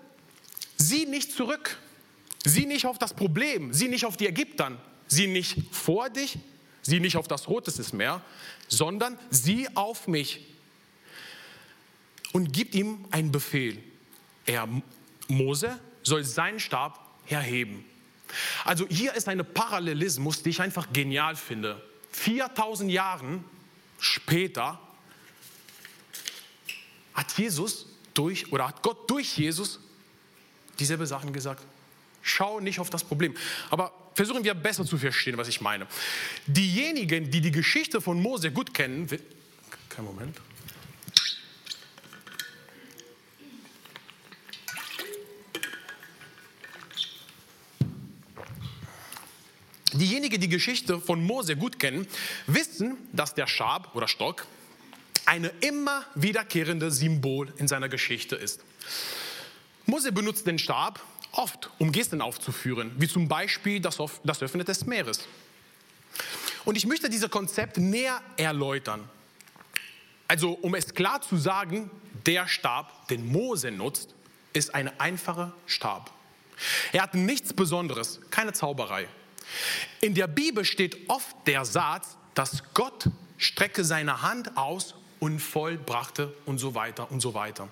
sieh 0.76 1.06
nicht 1.06 1.32
zurück, 1.32 1.78
sieh 2.44 2.66
nicht 2.66 2.87
auf 2.87 2.98
das 2.98 3.14
Problem, 3.14 3.72
sieh 3.72 3.88
nicht 3.88 4.04
auf 4.04 4.16
die 4.16 4.26
Ägyptern, 4.26 4.78
sieh 5.06 5.26
nicht 5.26 5.56
vor 5.72 6.10
dich, 6.10 6.38
sieh 6.82 7.00
nicht 7.00 7.16
auf 7.16 7.28
das 7.28 7.48
Rote 7.48 7.72
Meer, 7.96 8.22
sondern 8.68 9.18
sieh 9.30 9.68
auf 9.75 10.06
mich 10.06 10.46
und 12.32 12.52
gibt 12.52 12.75
ihm 12.75 13.04
einen 13.10 13.32
Befehl. 13.32 13.82
Er, 14.46 14.68
Mose, 15.28 15.78
soll 16.02 16.25
seinen 16.25 16.60
Stab 16.60 17.00
erheben. 17.26 17.84
Also 18.64 18.87
hier 18.88 19.14
ist 19.14 19.28
ein 19.28 19.44
Parallelismus, 19.54 20.42
den 20.42 20.50
ich 20.50 20.60
einfach 20.60 20.92
genial 20.92 21.37
finde. 21.37 21.82
4000 22.12 22.90
Jahre 22.90 23.40
später 23.99 24.81
hat 27.14 27.37
Jesus 27.37 27.87
durch 28.14 28.52
oder 28.52 28.69
hat 28.69 28.83
Gott 28.83 29.11
durch 29.11 29.37
Jesus 29.37 29.81
dieselbe 30.78 31.07
Sachen 31.07 31.33
gesagt. 31.33 31.64
schau 32.23 32.61
nicht 32.61 32.78
auf 32.78 32.90
das 32.90 33.02
Problem. 33.05 33.35
Aber 33.71 33.93
versuchen 34.14 34.45
wir 34.45 34.55
besser 34.55 34.85
zu 34.85 34.99
verstehen, 34.99 35.37
was 35.37 35.49
ich 35.49 35.61
meine. 35.61 35.87
Diejenigen, 36.47 37.31
die 37.31 37.40
die 37.40 37.50
Geschichte 37.50 38.00
von 38.00 38.21
Mose 38.21 38.52
gut 38.52 38.75
kennen, 38.75 39.09
kein 39.88 40.05
Moment. 40.05 40.37
Diejenigen, 49.99 50.40
die 50.40 50.49
Geschichte 50.49 51.00
von 51.00 51.25
Mose 51.25 51.57
gut 51.57 51.78
kennen, 51.78 52.07
wissen, 52.47 52.97
dass 53.12 53.35
der 53.35 53.47
Schab 53.47 53.95
oder 53.95 54.09
Stock 54.09 54.47
eine 55.26 55.49
immer 55.61 56.05
wiederkehrende 56.14 56.90
Symbol 56.90 57.52
in 57.59 57.69
seiner 57.69 57.88
Geschichte 57.88 58.37
ist. 58.37 58.61
Mose 59.87 60.12
benutzt 60.12 60.47
den 60.47 60.59
Stab 60.59 61.02
oft, 61.33 61.71
um 61.78 61.93
Gesten 61.93 62.23
aufzuführen, 62.23 62.93
wie 62.97 63.09
zum 63.09 63.28
Beispiel 63.28 63.81
das, 63.81 63.99
das 64.25 64.43
Öffnen 64.43 64.64
des 64.64 64.87
Meeres. 64.87 65.26
Und 66.64 66.76
ich 66.76 66.87
möchte 66.87 67.11
dieses 67.11 67.31
Konzept 67.31 67.78
näher 67.78 68.21
erläutern. 68.37 69.09
Also, 70.28 70.52
um 70.52 70.75
es 70.75 70.95
klar 70.95 71.23
zu 71.23 71.37
sagen, 71.37 71.90
der 72.26 72.47
Stab, 72.49 73.09
den 73.09 73.26
Mose 73.26 73.71
nutzt, 73.71 74.14
ist 74.52 74.75
ein 74.75 74.88
einfacher 75.00 75.55
Stab. 75.67 76.12
Er 76.93 77.02
hat 77.02 77.14
nichts 77.14 77.52
Besonderes, 77.52 78.21
keine 78.31 78.52
Zauberei. 78.52 79.09
In 80.00 80.14
der 80.14 80.26
Bibel 80.26 80.64
steht 80.64 81.09
oft 81.09 81.37
der 81.47 81.64
Satz, 81.64 82.17
dass 82.35 82.62
Gott 82.75 83.09
strecke 83.37 83.85
seine 83.85 84.23
Hand 84.23 84.57
aus 84.57 84.95
und 85.21 85.40
vollbrachte 85.40 86.33
und 86.47 86.59
so 86.59 86.75
weiter 86.75 87.11
und 87.11 87.21
so 87.21 87.35
weiter. 87.35 87.69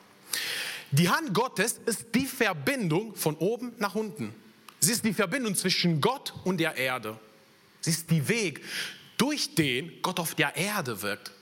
Die 0.90 1.09
Hand 1.09 1.35
Gottes 1.35 1.80
ist 1.87 2.06
die 2.14 2.26
Verbindung 2.26 3.14
von 3.14 3.37
oben 3.37 3.73
nach 3.78 3.95
unten. 3.95 4.35
Sie 4.80 4.92
ist 4.92 5.04
die 5.04 5.12
Verbindung 5.12 5.54
zwischen 5.54 6.00
Gott 6.00 6.33
und 6.45 6.59
der 6.59 6.76
Erde. 6.76 7.18
Sie 7.80 7.90
ist 7.90 8.11
die 8.11 8.26
Weg, 8.28 8.62
durch 9.16 9.54
den 9.54 10.00
Gott 10.02 10.21
auf 10.21 10.35
der 10.35 10.56
Erde 10.56 11.00
wirkt. 11.02 11.33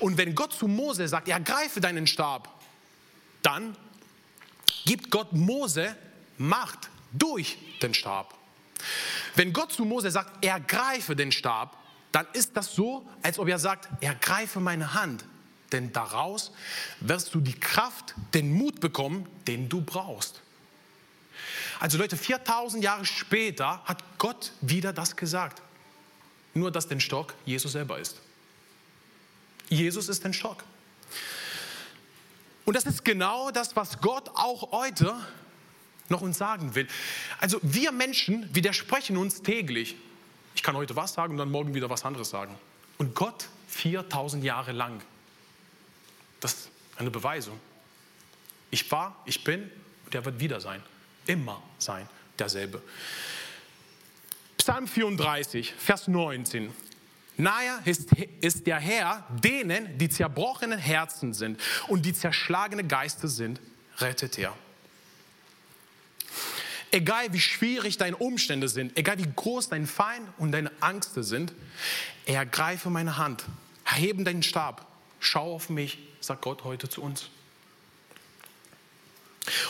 Und 0.00 0.18
wenn 0.18 0.34
Gott 0.34 0.52
zu 0.52 0.66
Mose 0.66 1.06
sagt, 1.08 1.28
ergreife 1.28 1.80
deinen 1.80 2.06
Stab, 2.06 2.60
dann 3.42 3.76
gibt 4.84 5.10
Gott 5.10 5.32
Mose 5.32 5.96
Macht 6.38 6.90
durch 7.12 7.58
den 7.80 7.94
Stab. 7.94 8.34
Wenn 9.34 9.52
Gott 9.52 9.72
zu 9.72 9.84
Mose 9.84 10.10
sagt, 10.10 10.44
ergreife 10.44 11.16
den 11.16 11.32
Stab, 11.32 11.76
dann 12.12 12.26
ist 12.34 12.56
das 12.56 12.74
so, 12.74 13.06
als 13.22 13.38
ob 13.38 13.48
er 13.48 13.58
sagt, 13.58 13.88
ergreife 14.02 14.60
meine 14.60 14.94
Hand. 14.94 15.24
Denn 15.72 15.92
daraus 15.92 16.52
wirst 17.00 17.34
du 17.34 17.40
die 17.40 17.58
Kraft, 17.58 18.14
den 18.34 18.52
Mut 18.52 18.80
bekommen, 18.80 19.26
den 19.46 19.70
du 19.70 19.80
brauchst. 19.80 20.42
Also 21.80 21.96
Leute, 21.98 22.16
4000 22.16 22.84
Jahre 22.84 23.06
später 23.06 23.82
hat 23.84 24.04
Gott 24.18 24.52
wieder 24.60 24.92
das 24.92 25.16
gesagt. 25.16 25.62
Nur, 26.54 26.70
dass 26.70 26.86
den 26.86 27.00
Stock 27.00 27.34
Jesus 27.46 27.72
selber 27.72 27.98
ist. 27.98 28.20
Jesus 29.70 30.10
ist 30.10 30.24
ein 30.26 30.34
Stock. 30.34 30.62
Und 32.64 32.76
das 32.76 32.84
ist 32.84 33.04
genau 33.04 33.50
das, 33.50 33.74
was 33.74 34.00
Gott 34.00 34.28
auch 34.34 34.70
heute 34.72 35.14
noch 36.12 36.20
uns 36.20 36.38
sagen 36.38 36.76
will. 36.76 36.86
Also 37.40 37.58
wir 37.62 37.90
Menschen 37.90 38.48
widersprechen 38.54 39.16
uns 39.16 39.42
täglich. 39.42 39.96
Ich 40.54 40.62
kann 40.62 40.76
heute 40.76 40.94
was 40.94 41.14
sagen 41.14 41.32
und 41.32 41.38
dann 41.38 41.50
morgen 41.50 41.74
wieder 41.74 41.90
was 41.90 42.04
anderes 42.04 42.30
sagen. 42.30 42.54
Und 42.98 43.16
Gott 43.16 43.48
4000 43.68 44.44
Jahre 44.44 44.72
lang. 44.72 45.02
Das 46.40 46.52
ist 46.52 46.70
eine 46.96 47.10
Beweisung. 47.10 47.58
Ich 48.70 48.90
war, 48.90 49.16
ich 49.26 49.42
bin 49.42 49.70
und 50.04 50.14
er 50.14 50.24
wird 50.24 50.38
wieder 50.38 50.60
sein. 50.60 50.82
Immer 51.26 51.62
sein, 51.78 52.08
derselbe. 52.38 52.82
Psalm 54.56 54.86
34, 54.86 55.74
Vers 55.76 56.08
19. 56.08 56.72
Nahe 57.36 57.80
ist, 57.84 58.10
ist 58.40 58.66
der 58.66 58.78
Herr 58.78 59.26
denen, 59.42 59.98
die 59.98 60.08
zerbrochenen 60.08 60.78
Herzen 60.78 61.32
sind 61.32 61.60
und 61.88 62.04
die 62.04 62.12
zerschlagene 62.12 62.84
Geister 62.84 63.28
sind, 63.28 63.60
rettet 63.98 64.38
er. 64.38 64.54
Egal 66.92 67.32
wie 67.32 67.40
schwierig 67.40 67.96
deine 67.96 68.16
Umstände 68.16 68.68
sind, 68.68 68.98
egal 68.98 69.18
wie 69.18 69.26
groß 69.34 69.70
dein 69.70 69.86
Feind 69.86 70.28
und 70.36 70.52
deine 70.52 70.70
Angst 70.80 71.14
sind, 71.14 71.54
ergreife 72.26 72.90
meine 72.90 73.16
Hand, 73.16 73.44
erhebe 73.84 74.22
deinen 74.24 74.42
Stab, 74.42 74.86
schau 75.18 75.54
auf 75.54 75.70
mich, 75.70 75.98
sagt 76.20 76.42
Gott 76.42 76.64
heute 76.64 76.90
zu 76.90 77.02
uns. 77.02 77.30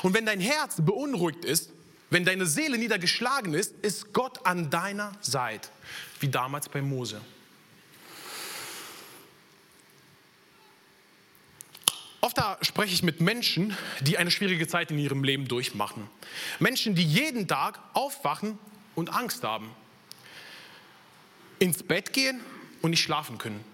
Und 0.02 0.14
wenn 0.14 0.26
dein 0.26 0.40
Herz 0.40 0.76
beunruhigt 0.80 1.44
ist, 1.44 1.70
wenn 2.10 2.24
deine 2.24 2.44
Seele 2.44 2.76
niedergeschlagen 2.76 3.54
ist, 3.54 3.74
ist 3.82 4.12
Gott 4.12 4.44
an 4.44 4.68
deiner 4.68 5.12
Seite, 5.20 5.68
wie 6.20 6.28
damals 6.28 6.68
bei 6.68 6.82
Mose. 6.82 7.20
Oft 12.22 12.38
spreche 12.62 12.94
ich 12.94 13.02
mit 13.02 13.20
Menschen, 13.20 13.76
die 14.00 14.16
eine 14.16 14.30
schwierige 14.30 14.68
Zeit 14.68 14.92
in 14.92 14.98
ihrem 14.98 15.24
Leben 15.24 15.48
durchmachen. 15.48 16.08
Menschen, 16.60 16.94
die 16.94 17.02
jeden 17.02 17.48
Tag 17.48 17.80
aufwachen 17.94 18.60
und 18.94 19.12
Angst 19.12 19.42
haben. 19.42 19.68
Ins 21.58 21.82
Bett 21.82 22.12
gehen 22.12 22.40
und 22.80 22.90
nicht 22.90 23.02
schlafen 23.02 23.38
können. 23.38 23.64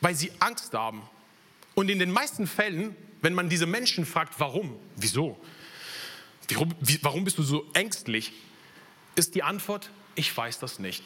Weil 0.00 0.14
sie 0.14 0.30
Angst 0.38 0.72
haben. 0.72 1.02
Und 1.74 1.90
in 1.90 1.98
den 1.98 2.12
meisten 2.12 2.46
Fällen, 2.46 2.94
wenn 3.20 3.34
man 3.34 3.48
diese 3.48 3.66
Menschen 3.66 4.06
fragt, 4.06 4.38
warum, 4.38 4.78
wieso, 4.94 5.40
warum 7.02 7.24
bist 7.24 7.36
du 7.36 7.42
so 7.42 7.68
ängstlich, 7.74 8.32
ist 9.16 9.34
die 9.34 9.42
Antwort, 9.42 9.90
ich 10.14 10.34
weiß 10.36 10.60
das 10.60 10.78
nicht. 10.78 11.04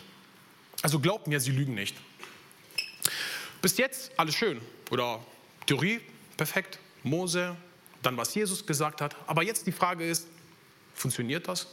Also 0.83 1.01
glaubt 1.01 1.27
mir, 1.27 1.41
sie 1.41 1.53
lügen 1.53 1.75
nicht. 1.75 1.97
Bis 3.63 3.79
jetzt 3.79 4.13
alles 4.19 4.35
schön 4.35 4.61
oder 4.91 5.25
Theorie, 5.67 6.01
perfekt. 6.37 6.79
Mose, 7.03 7.57
dann 8.03 8.17
was 8.17 8.35
Jesus 8.35 8.67
gesagt 8.67 9.01
hat. 9.01 9.17
Aber 9.27 9.43
jetzt 9.43 9.67
die 9.67 9.73
Frage 9.73 10.07
ist, 10.07 10.27
funktioniert 10.95 11.49
das? 11.49 11.67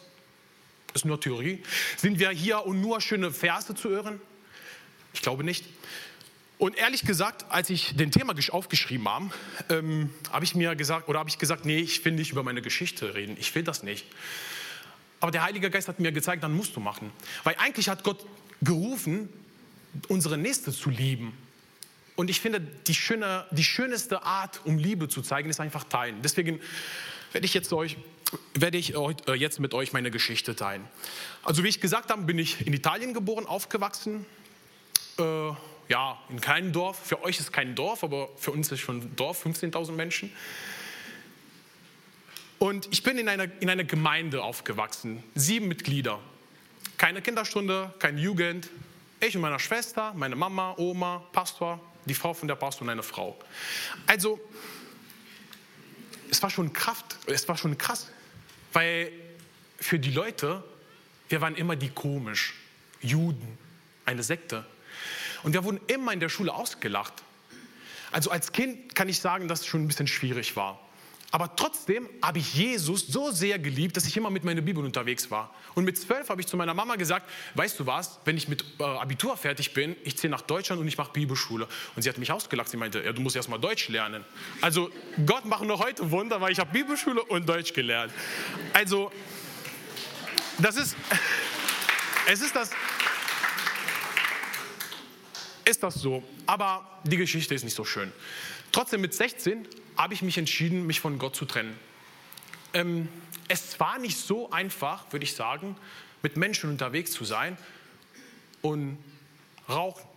Ist 0.93 1.05
nur 1.05 1.19
Theorie. 1.19 1.63
Sind 1.97 2.19
wir 2.19 2.29
hier, 2.31 2.65
um 2.65 2.81
nur 2.81 2.99
schöne 3.01 3.31
Verse 3.31 3.73
zu 3.73 3.89
hören? 3.89 4.19
Ich 5.13 5.21
glaube 5.21 5.43
nicht. 5.43 5.65
Und 6.57 6.77
ehrlich 6.77 7.05
gesagt, 7.05 7.45
als 7.49 7.69
ich 7.69 7.95
den 7.95 8.11
Thema 8.11 8.35
aufgeschrieben 8.51 9.07
habe, 9.07 9.31
ähm, 9.69 10.11
habe 10.31 10.45
ich 10.45 10.53
mir 10.53 10.75
gesagt, 10.75 11.09
oder 11.09 11.19
habe 11.19 11.29
ich 11.29 11.39
gesagt, 11.39 11.65
nee, 11.65 11.79
ich 11.79 12.03
will 12.05 12.13
nicht 12.13 12.31
über 12.31 12.43
meine 12.43 12.61
Geschichte 12.61 13.15
reden. 13.15 13.35
Ich 13.39 13.55
will 13.55 13.63
das 13.63 13.83
nicht. 13.83 14.05
Aber 15.19 15.31
der 15.31 15.43
Heilige 15.43 15.69
Geist 15.69 15.87
hat 15.87 15.99
mir 15.99 16.11
gezeigt, 16.11 16.43
dann 16.43 16.53
musst 16.53 16.75
du 16.75 16.79
machen. 16.79 17.11
Weil 17.43 17.55
eigentlich 17.57 17.89
hat 17.89 18.03
Gott 18.03 18.25
gerufen, 18.61 19.29
unsere 20.07 20.37
Nächste 20.37 20.71
zu 20.71 20.89
lieben. 20.89 21.33
Und 22.21 22.29
ich 22.29 22.39
finde, 22.39 22.61
die, 22.61 22.93
schöne, 22.93 23.47
die 23.49 23.63
schönste 23.63 24.21
Art, 24.21 24.61
um 24.63 24.77
Liebe 24.77 25.09
zu 25.09 25.23
zeigen, 25.23 25.49
ist 25.49 25.59
einfach 25.59 25.85
teilen. 25.85 26.21
Deswegen 26.21 26.61
werde 27.31 27.45
ich 27.45 27.55
jetzt, 27.55 27.73
euch, 27.73 27.97
werde 28.53 28.77
ich 28.77 28.93
äh, 28.93 29.33
jetzt 29.33 29.59
mit 29.59 29.73
euch 29.73 29.91
meine 29.91 30.11
Geschichte 30.11 30.55
teilen. 30.55 30.87
Also 31.41 31.63
wie 31.63 31.69
ich 31.69 31.81
gesagt 31.81 32.11
habe, 32.11 32.21
bin 32.21 32.37
ich 32.37 32.67
in 32.67 32.73
Italien 32.73 33.15
geboren, 33.15 33.47
aufgewachsen. 33.47 34.27
Äh, 35.17 35.23
ja, 35.89 36.21
in 36.29 36.39
keinem 36.39 36.71
Dorf. 36.71 36.99
Für 37.03 37.23
euch 37.23 37.39
ist 37.39 37.51
kein 37.51 37.73
Dorf, 37.73 38.03
aber 38.03 38.29
für 38.37 38.51
uns 38.51 38.71
ist 38.71 38.81
schon 38.81 38.99
ein 38.99 39.15
Dorf, 39.15 39.43
15.000 39.43 39.91
Menschen. 39.93 40.31
Und 42.59 42.87
ich 42.91 43.01
bin 43.01 43.17
in 43.17 43.29
einer, 43.29 43.47
in 43.61 43.67
einer 43.71 43.83
Gemeinde 43.83 44.43
aufgewachsen, 44.43 45.23
sieben 45.33 45.67
Mitglieder. 45.67 46.19
Keine 46.99 47.23
Kinderstunde, 47.23 47.91
keine 47.97 48.21
Jugend. 48.21 48.69
Ich 49.19 49.35
und 49.35 49.41
meine 49.41 49.57
Schwester, 49.57 50.13
meine 50.13 50.35
Mama, 50.35 50.75
Oma, 50.77 51.23
Pastor, 51.31 51.79
die 52.11 52.15
Frau 52.15 52.33
von 52.33 52.49
der 52.49 52.61
und 52.61 52.89
eine 52.89 53.03
Frau. 53.03 53.39
Also, 54.05 54.37
es 56.29 56.43
war 56.43 56.49
schon 56.49 56.73
Kraft, 56.73 57.17
es 57.25 57.47
war 57.47 57.57
schon 57.57 57.77
krass, 57.77 58.09
weil 58.73 59.13
für 59.79 59.97
die 59.97 60.11
Leute, 60.11 60.61
wir 61.29 61.39
waren 61.39 61.55
immer 61.55 61.77
die 61.77 61.89
komisch, 61.89 62.53
Juden, 62.99 63.57
eine 64.05 64.23
Sekte. 64.23 64.65
Und 65.43 65.53
wir 65.53 65.63
wurden 65.63 65.79
immer 65.87 66.11
in 66.11 66.19
der 66.19 66.27
Schule 66.27 66.53
ausgelacht. 66.53 67.13
Also 68.11 68.29
als 68.29 68.51
Kind 68.51 68.93
kann 68.93 69.07
ich 69.07 69.21
sagen, 69.21 69.47
dass 69.47 69.61
es 69.61 69.67
schon 69.67 69.81
ein 69.83 69.87
bisschen 69.87 70.07
schwierig 70.07 70.57
war. 70.57 70.85
Aber 71.33 71.55
trotzdem 71.55 72.09
habe 72.21 72.39
ich 72.39 72.53
Jesus 72.53 73.07
so 73.07 73.31
sehr 73.31 73.57
geliebt, 73.57 73.95
dass 73.95 74.05
ich 74.05 74.17
immer 74.17 74.29
mit 74.29 74.43
meiner 74.43 74.59
Bibel 74.59 74.83
unterwegs 74.83 75.31
war. 75.31 75.55
Und 75.75 75.85
mit 75.85 75.97
zwölf 75.97 76.27
habe 76.27 76.41
ich 76.41 76.47
zu 76.47 76.57
meiner 76.57 76.73
Mama 76.73 76.97
gesagt, 76.97 77.29
weißt 77.55 77.79
du 77.79 77.85
was, 77.85 78.19
wenn 78.25 78.35
ich 78.35 78.49
mit 78.49 78.65
äh, 78.79 78.83
Abitur 78.83 79.37
fertig 79.37 79.73
bin, 79.73 79.95
ich 80.03 80.17
ziehe 80.17 80.29
nach 80.29 80.41
Deutschland 80.41 80.81
und 80.81 80.87
ich 80.89 80.97
mache 80.97 81.13
Bibelschule. 81.13 81.69
Und 81.95 82.01
sie 82.01 82.09
hat 82.09 82.17
mich 82.17 82.33
ausgelacht. 82.33 82.67
Sie 82.67 82.75
meinte, 82.75 83.01
ja, 83.01 83.13
du 83.13 83.21
musst 83.21 83.37
erst 83.37 83.47
mal 83.47 83.57
Deutsch 83.57 83.87
lernen. 83.87 84.25
Also 84.59 84.91
Gott 85.25 85.45
macht 85.45 85.63
noch 85.63 85.79
heute 85.79 86.11
Wunder, 86.11 86.41
weil 86.41 86.51
ich 86.51 86.59
habe 86.59 86.71
Bibelschule 86.73 87.23
und 87.23 87.47
Deutsch 87.47 87.71
gelernt. 87.71 88.11
Also 88.73 89.09
das 90.57 90.75
ist, 90.75 90.97
es 92.27 92.41
ist 92.41 92.53
das, 92.53 92.71
ist 95.63 95.81
das 95.81 95.95
so. 95.95 96.23
Aber 96.45 96.99
die 97.05 97.15
Geschichte 97.15 97.55
ist 97.55 97.63
nicht 97.63 97.75
so 97.75 97.85
schön. 97.85 98.11
Trotzdem 98.73 98.99
mit 98.99 99.13
16 99.13 99.65
habe 100.01 100.15
ich 100.15 100.23
mich 100.23 100.39
entschieden, 100.39 100.87
mich 100.87 100.99
von 100.99 101.19
Gott 101.19 101.35
zu 101.35 101.45
trennen. 101.45 101.77
ähm, 102.73 103.07
es 103.47 103.79
war 103.79 103.99
nicht 103.99 104.17
so 104.17 104.49
einfach, 104.49 105.11
würde 105.11 105.25
ich 105.25 105.35
sagen, 105.35 105.75
mit 106.23 106.37
Menschen 106.37 106.69
unterwegs 106.69 107.11
zu 107.11 107.25
sein 107.25 107.57
und 108.61 108.97
rauchen. 109.67 110.07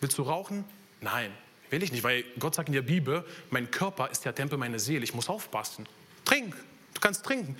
Willst 0.00 0.16
du 0.16 0.22
rauchen? 0.22 0.64
Nein, 1.00 1.30
will 1.70 1.82
ich 1.82 1.92
nicht, 1.92 2.04
weil 2.04 2.22
Gott 2.38 2.54
sagt 2.54 2.68
in 2.68 2.74
der 2.74 2.82
Bibel, 2.82 3.24
mein 3.50 3.70
Körper 3.70 4.10
ist 4.10 4.24
der 4.24 4.34
Tempel 4.34 4.56
meiner 4.58 4.78
Seele, 4.78 5.04
ich 5.04 5.12
muss 5.12 5.28
aufpassen. 5.28 5.86
Trink, 6.24 6.54
du 6.94 7.00
kannst 7.00 7.24
trinken. 7.24 7.56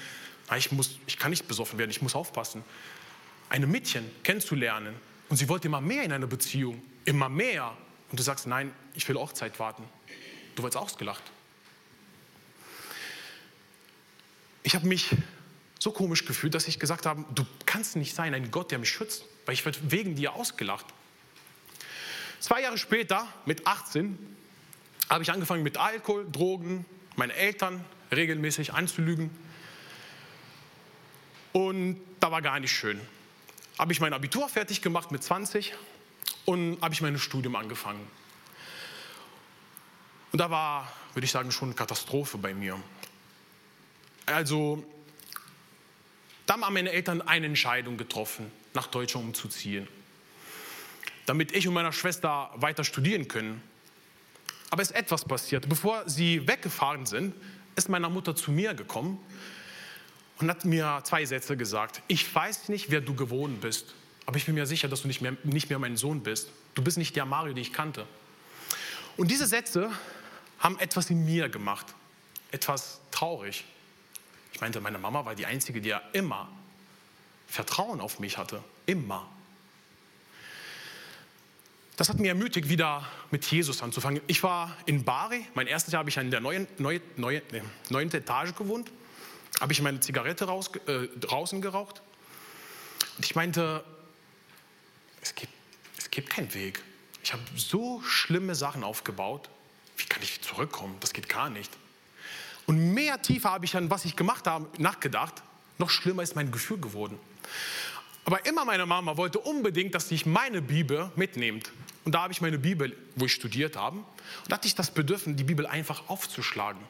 Ich, 0.56 0.72
muss, 0.72 0.98
ich 1.06 1.18
kann 1.18 1.30
nicht 1.30 1.48
besoffen 1.48 1.78
werden, 1.78 1.90
ich 1.90 2.00
muss 2.00 2.14
aufpassen. 2.14 2.62
Eine 3.48 3.66
Mädchen 3.66 4.08
kennenzulernen 4.22 4.94
und 5.28 5.36
sie 5.36 5.48
wollte 5.48 5.68
immer 5.68 5.80
mehr 5.80 6.04
in 6.04 6.12
einer 6.12 6.26
Beziehung, 6.28 6.80
immer 7.04 7.28
mehr. 7.28 7.76
Und 8.10 8.20
du 8.20 8.22
sagst, 8.22 8.46
nein, 8.46 8.72
ich 8.94 9.06
will 9.08 9.18
auch 9.18 9.32
Zeit 9.32 9.58
warten. 9.58 9.82
Du 10.54 10.62
wirst 10.62 10.76
ausgelacht. 10.76 11.24
Ich 14.64 14.74
habe 14.74 14.86
mich 14.86 15.10
so 15.78 15.92
komisch 15.92 16.24
gefühlt, 16.24 16.54
dass 16.54 16.66
ich 16.66 16.80
gesagt 16.80 17.04
habe, 17.04 17.24
du 17.34 17.44
kannst 17.66 17.96
nicht 17.96 18.14
sein, 18.14 18.32
ein 18.32 18.50
Gott, 18.50 18.70
der 18.70 18.78
mich 18.78 18.88
schützt, 18.88 19.24
weil 19.44 19.52
ich 19.52 19.64
werde 19.64 19.78
wegen 19.90 20.16
dir 20.16 20.32
ausgelacht. 20.32 20.86
Zwei 22.40 22.62
Jahre 22.62 22.78
später, 22.78 23.28
mit 23.44 23.66
18, 23.66 24.18
habe 25.10 25.22
ich 25.22 25.30
angefangen 25.30 25.62
mit 25.62 25.76
Alkohol, 25.76 26.26
Drogen, 26.30 26.86
meine 27.16 27.34
Eltern 27.34 27.84
regelmäßig 28.10 28.72
anzulügen. 28.72 29.30
Und 31.52 32.00
da 32.20 32.30
war 32.30 32.40
gar 32.40 32.58
nicht 32.58 32.72
schön. 32.72 32.98
Habe 33.78 33.92
ich 33.92 34.00
mein 34.00 34.14
Abitur 34.14 34.48
fertig 34.48 34.80
gemacht 34.80 35.12
mit 35.12 35.22
20 35.22 35.74
und 36.46 36.80
habe 36.80 36.94
ich 36.94 37.02
mein 37.02 37.18
Studium 37.18 37.54
angefangen. 37.54 38.06
Und 40.32 40.38
da 40.38 40.50
war, 40.50 40.90
würde 41.12 41.26
ich 41.26 41.32
sagen, 41.32 41.52
schon 41.52 41.68
eine 41.68 41.76
Katastrophe 41.76 42.38
bei 42.38 42.54
mir. 42.54 42.82
Also, 44.26 44.84
da 46.46 46.54
haben 46.54 46.72
meine 46.72 46.92
Eltern 46.92 47.22
eine 47.22 47.46
Entscheidung 47.46 47.96
getroffen, 47.96 48.50
nach 48.74 48.86
Deutschland 48.86 49.26
umzuziehen, 49.26 49.88
damit 51.26 51.52
ich 51.52 51.68
und 51.68 51.74
meine 51.74 51.92
Schwester 51.92 52.50
weiter 52.54 52.84
studieren 52.84 53.28
können. 53.28 53.62
Aber 54.70 54.82
es 54.82 54.90
ist 54.90 54.96
etwas 54.96 55.24
passiert. 55.24 55.68
Bevor 55.68 56.08
sie 56.08 56.46
weggefahren 56.48 57.06
sind, 57.06 57.34
ist 57.76 57.88
meine 57.88 58.08
Mutter 58.08 58.34
zu 58.34 58.50
mir 58.50 58.74
gekommen 58.74 59.18
und 60.38 60.50
hat 60.50 60.64
mir 60.64 61.00
zwei 61.04 61.24
Sätze 61.24 61.56
gesagt. 61.56 62.02
Ich 62.08 62.34
weiß 62.34 62.68
nicht, 62.68 62.90
wer 62.90 63.00
du 63.00 63.14
gewohnt 63.14 63.60
bist, 63.60 63.94
aber 64.26 64.36
ich 64.36 64.46
bin 64.46 64.54
mir 64.54 64.66
sicher, 64.66 64.88
dass 64.88 65.02
du 65.02 65.08
nicht 65.08 65.20
mehr, 65.20 65.36
nicht 65.44 65.68
mehr 65.68 65.78
mein 65.78 65.96
Sohn 65.96 66.22
bist. 66.22 66.48
Du 66.74 66.82
bist 66.82 66.98
nicht 66.98 67.14
der 67.14 67.24
Mario, 67.24 67.54
den 67.54 67.62
ich 67.62 67.72
kannte. 67.72 68.06
Und 69.16 69.30
diese 69.30 69.46
Sätze 69.46 69.90
haben 70.58 70.78
etwas 70.78 71.10
in 71.10 71.24
mir 71.24 71.48
gemacht, 71.48 71.86
etwas 72.50 73.00
traurig. 73.10 73.64
Meinte, 74.64 74.80
meine 74.80 74.98
Mama 74.98 75.26
war 75.26 75.34
die 75.34 75.44
Einzige, 75.44 75.82
die 75.82 75.90
ja 75.90 76.00
immer 76.14 76.48
Vertrauen 77.46 78.00
auf 78.00 78.18
mich 78.18 78.38
hatte. 78.38 78.64
Immer. 78.86 79.28
Das 81.98 82.08
hat 82.08 82.18
mir 82.18 82.28
ermutigt, 82.28 82.70
wieder 82.70 83.06
mit 83.30 83.44
Jesus 83.44 83.82
anzufangen. 83.82 84.22
Ich 84.26 84.42
war 84.42 84.74
in 84.86 85.04
Bari. 85.04 85.46
Mein 85.52 85.66
erstes 85.66 85.92
Jahr 85.92 85.98
habe 85.98 86.08
ich 86.08 86.16
in 86.16 86.30
der 86.30 86.40
neuen, 86.40 86.66
neue, 86.78 87.02
neue, 87.18 87.42
neunten 87.90 88.16
Etage 88.16 88.54
gewohnt. 88.54 88.90
Habe 89.60 89.74
ich 89.74 89.82
meine 89.82 90.00
Zigarette 90.00 90.46
raus, 90.46 90.70
äh, 90.86 91.08
draußen 91.20 91.60
geraucht. 91.60 92.00
Und 93.18 93.26
ich 93.26 93.34
meinte, 93.34 93.84
es 95.20 95.34
gibt, 95.34 95.52
es 95.98 96.10
gibt 96.10 96.30
keinen 96.30 96.54
Weg. 96.54 96.82
Ich 97.22 97.34
habe 97.34 97.42
so 97.54 98.00
schlimme 98.00 98.54
Sachen 98.54 98.82
aufgebaut. 98.82 99.50
Wie 99.98 100.06
kann 100.06 100.22
ich 100.22 100.40
zurückkommen? 100.40 100.96
Das 101.00 101.12
geht 101.12 101.28
gar 101.28 101.50
nicht. 101.50 101.70
Und 102.66 102.94
mehr 102.94 103.20
tiefer 103.20 103.50
habe 103.50 103.64
ich 103.64 103.76
an, 103.76 103.90
was 103.90 104.04
ich 104.04 104.16
gemacht 104.16 104.46
habe, 104.46 104.66
nachgedacht. 104.80 105.42
Noch 105.78 105.90
schlimmer 105.90 106.22
ist 106.22 106.36
mein 106.36 106.50
Gefühl 106.50 106.78
geworden. 106.78 107.18
Aber 108.24 108.46
immer 108.46 108.64
meine 108.64 108.86
Mama 108.86 109.16
wollte 109.16 109.38
unbedingt, 109.38 109.94
dass 109.94 110.10
ich 110.10 110.24
meine 110.24 110.62
Bibel 110.62 111.10
mitnehmt. 111.16 111.70
Und 112.04 112.14
da 112.14 112.22
habe 112.22 112.32
ich 112.32 112.40
meine 112.40 112.58
Bibel, 112.58 112.96
wo 113.16 113.26
ich 113.26 113.32
studiert 113.32 113.76
habe, 113.76 113.98
und 113.98 114.06
da 114.48 114.56
hatte 114.56 114.66
ich 114.66 114.74
das 114.74 114.90
Bedürfnis, 114.90 115.36
die 115.36 115.44
Bibel 115.44 115.66
einfach 115.66 116.08
aufzuschlagen. 116.08 116.80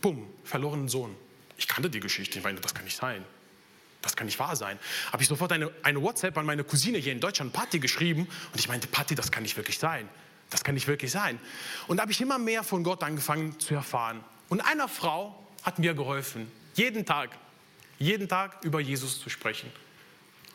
Bumm, 0.00 0.26
verlorenen 0.44 0.88
Sohn. 0.88 1.14
Ich 1.56 1.68
kannte 1.68 1.90
die 1.90 2.00
Geschichte, 2.00 2.38
ich 2.38 2.44
meine, 2.44 2.60
das 2.60 2.74
kann 2.74 2.84
nicht 2.84 2.96
sein. 2.96 3.24
Das 4.02 4.16
kann 4.16 4.26
nicht 4.26 4.38
wahr 4.38 4.54
sein. 4.54 4.78
Habe 5.12 5.22
ich 5.22 5.28
sofort 5.28 5.50
eine, 5.52 5.70
eine 5.82 6.02
WhatsApp 6.02 6.36
an 6.36 6.44
meine 6.44 6.62
Cousine 6.62 6.98
hier 6.98 7.12
in 7.12 7.20
Deutschland, 7.20 7.52
Patti, 7.52 7.78
geschrieben. 7.78 8.28
Und 8.52 8.58
ich 8.58 8.68
meinte, 8.68 8.86
Patti, 8.86 9.14
das 9.14 9.32
kann 9.32 9.44
nicht 9.44 9.56
wirklich 9.56 9.78
sein. 9.78 10.08
Das 10.50 10.62
kann 10.62 10.74
nicht 10.74 10.86
wirklich 10.86 11.10
sein. 11.10 11.40
Und 11.86 11.96
da 11.96 12.02
habe 12.02 12.12
ich 12.12 12.20
immer 12.20 12.38
mehr 12.38 12.62
von 12.62 12.84
Gott 12.84 13.02
angefangen 13.02 13.58
zu 13.58 13.74
erfahren. 13.74 14.22
Und 14.48 14.60
eine 14.60 14.88
Frau 14.88 15.38
hat 15.62 15.78
mir 15.78 15.94
geholfen, 15.94 16.50
jeden 16.74 17.06
Tag, 17.06 17.30
jeden 17.98 18.28
Tag 18.28 18.64
über 18.64 18.80
Jesus 18.80 19.20
zu 19.20 19.30
sprechen. 19.30 19.70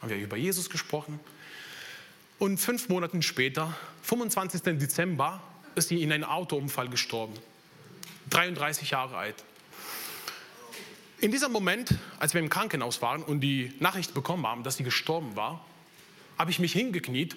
Haben 0.01 0.09
wir 0.09 0.17
über 0.17 0.37
Jesus 0.37 0.69
gesprochen. 0.69 1.19
Und 2.37 2.57
fünf 2.57 2.87
Monate 2.89 3.21
später, 3.21 3.75
25. 4.03 4.61
Dezember, 4.77 5.41
ist 5.75 5.89
sie 5.89 6.01
in 6.01 6.11
einem 6.11 6.23
Autounfall 6.25 6.89
gestorben. 6.89 7.33
33 8.29 8.91
Jahre 8.91 9.17
alt. 9.17 9.35
In 11.19 11.31
diesem 11.31 11.51
Moment, 11.51 11.95
als 12.17 12.33
wir 12.33 12.41
im 12.41 12.49
Krankenhaus 12.49 13.01
waren 13.01 13.23
und 13.23 13.41
die 13.41 13.73
Nachricht 13.79 14.13
bekommen 14.13 14.47
haben, 14.47 14.63
dass 14.63 14.77
sie 14.77 14.83
gestorben 14.83 15.35
war, 15.35 15.65
habe 16.37 16.51
ich 16.51 16.59
mich 16.59 16.71
hingekniet 16.71 17.35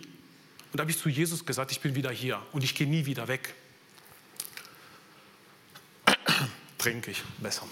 und 0.73 0.81
habe 0.81 0.91
ich 0.91 0.99
zu 0.99 1.09
Jesus 1.09 1.45
gesagt, 1.45 1.73
ich 1.73 1.81
bin 1.81 1.97
wieder 1.97 2.11
hier 2.11 2.41
und 2.53 2.63
ich 2.63 2.77
gehe 2.77 2.87
nie 2.87 3.07
wieder 3.07 3.27
weg. 3.27 3.55
Trinke 6.83 7.13
ich 7.13 7.23
besser. 7.39 7.63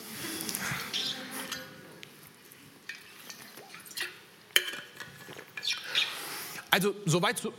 Also 6.70 6.94
soweit 7.07 7.38
so, 7.38 7.53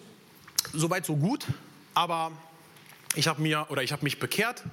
soweit 0.71 1.05
so 1.05 1.17
gut, 1.17 1.45
aber 1.93 2.31
ich 3.15 3.27
habe 3.27 3.41
mir 3.41 3.65
oder 3.67 3.83
ich 3.83 3.91
habe 3.91 4.05
mich 4.05 4.17
bekehrt. 4.17 4.63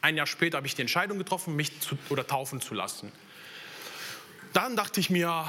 Ein 0.00 0.16
Jahr 0.16 0.26
später 0.26 0.56
habe 0.56 0.66
ich 0.66 0.74
die 0.74 0.80
Entscheidung 0.80 1.18
getroffen, 1.18 1.54
mich 1.54 1.80
zu, 1.80 1.96
oder 2.08 2.26
taufen 2.26 2.60
zu 2.60 2.74
lassen. 2.74 3.12
Dann 4.52 4.74
dachte 4.74 4.98
ich 4.98 5.10
mir, 5.10 5.46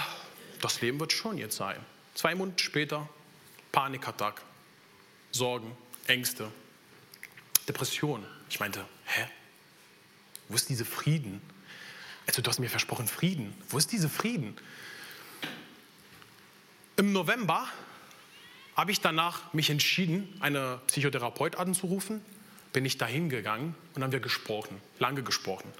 das 0.61 0.81
Leben 0.81 0.99
wird 0.99 1.13
schon 1.13 1.39
jetzt 1.39 1.57
sein. 1.57 1.83
Zwei 2.13 2.35
Monate 2.35 2.63
später 2.63 3.09
Panikattack, 3.71 4.43
Sorgen, 5.31 5.75
Ängste, 6.05 6.51
Depression. 7.67 8.23
Ich 8.51 8.59
meinte? 8.59 8.85
Wo 10.49 10.55
ist 10.55 10.69
dieser 10.69 10.85
Frieden? 10.85 11.41
Also 12.27 12.41
du 12.41 12.49
hast 12.49 12.59
mir 12.59 12.69
versprochen 12.69 13.07
Frieden. 13.07 13.53
Wo 13.69 13.77
ist 13.77 13.91
dieser 13.91 14.09
Frieden? 14.09 14.55
Im 16.97 17.11
November 17.11 17.67
habe 18.75 18.91
ich 18.91 19.01
danach 19.01 19.53
mich 19.53 19.69
entschieden, 19.69 20.33
eine 20.39 20.79
Psychotherapeut 20.87 21.55
anzurufen. 21.55 22.21
Bin 22.73 22.85
ich 22.85 22.97
dahin 22.97 23.29
gegangen 23.29 23.75
und 23.93 24.03
haben 24.03 24.11
wir 24.11 24.19
gesprochen, 24.19 24.81
lange 24.99 25.23
gesprochen. 25.23 25.71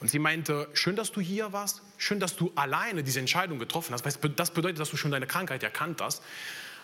Und 0.00 0.08
sie 0.08 0.18
meinte, 0.18 0.68
schön, 0.72 0.96
dass 0.96 1.12
du 1.12 1.20
hier 1.20 1.52
warst, 1.52 1.82
schön, 1.98 2.20
dass 2.20 2.36
du 2.36 2.52
alleine 2.54 3.04
diese 3.04 3.20
Entscheidung 3.20 3.58
getroffen 3.58 3.92
hast. 3.92 4.04
Das 4.36 4.50
bedeutet, 4.50 4.78
dass 4.78 4.90
du 4.90 4.96
schon 4.96 5.10
deine 5.10 5.26
Krankheit 5.26 5.62
erkannt 5.62 6.00
hast. 6.00 6.22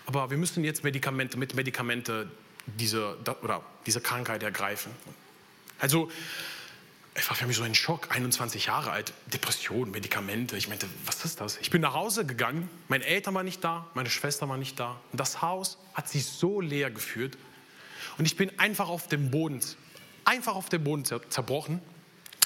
Aber 0.05 0.31
wir 0.31 0.37
müssen 0.37 0.65
jetzt 0.65 0.85
Medikamente, 0.85 1.39
mit 1.39 1.55
Medikamente 1.55 2.31
diese, 2.67 3.17
oder 3.43 3.63
diese 3.87 4.01
Krankheit 4.01 4.43
ergreifen. 4.43 4.93
Also, 5.79 6.11
es 7.19 7.29
war 7.31 7.37
für 7.37 7.47
mich 7.47 7.57
so 7.57 7.63
ein 7.63 7.75
Schock. 7.75 8.15
21 8.15 8.67
Jahre 8.67 8.91
alt, 8.91 9.13
Depression, 9.33 9.91
Medikamente. 9.91 10.57
Ich 10.57 10.69
meinte, 10.69 10.87
was 11.07 11.25
ist 11.25 11.41
das? 11.41 11.57
Ich 11.59 11.71
bin 11.71 11.81
nach 11.81 11.95
Hause 11.95 12.27
gegangen, 12.27 12.69
meine 12.89 13.05
Eltern 13.05 13.35
waren 13.35 13.47
nicht 13.47 13.65
da, 13.65 13.87
meine 13.95 14.11
Schwester 14.11 14.49
war 14.49 14.59
nicht 14.59 14.79
da. 14.79 15.01
Und 15.13 15.21
das 15.21 15.41
Haus 15.41 15.79
hat 15.95 16.09
sich 16.09 16.27
so 16.27 16.61
leer 16.61 16.91
gefühlt. 16.91 17.39
Und 18.19 18.27
ich 18.27 18.37
bin 18.37 18.59
einfach 18.59 18.89
auf 18.89 19.09
dem 19.09 19.31
Boden, 19.31 19.61
einfach 20.25 20.55
auf 20.55 20.69
dem 20.69 20.85
Boden 20.85 21.05
zerbrochen, 21.05 21.81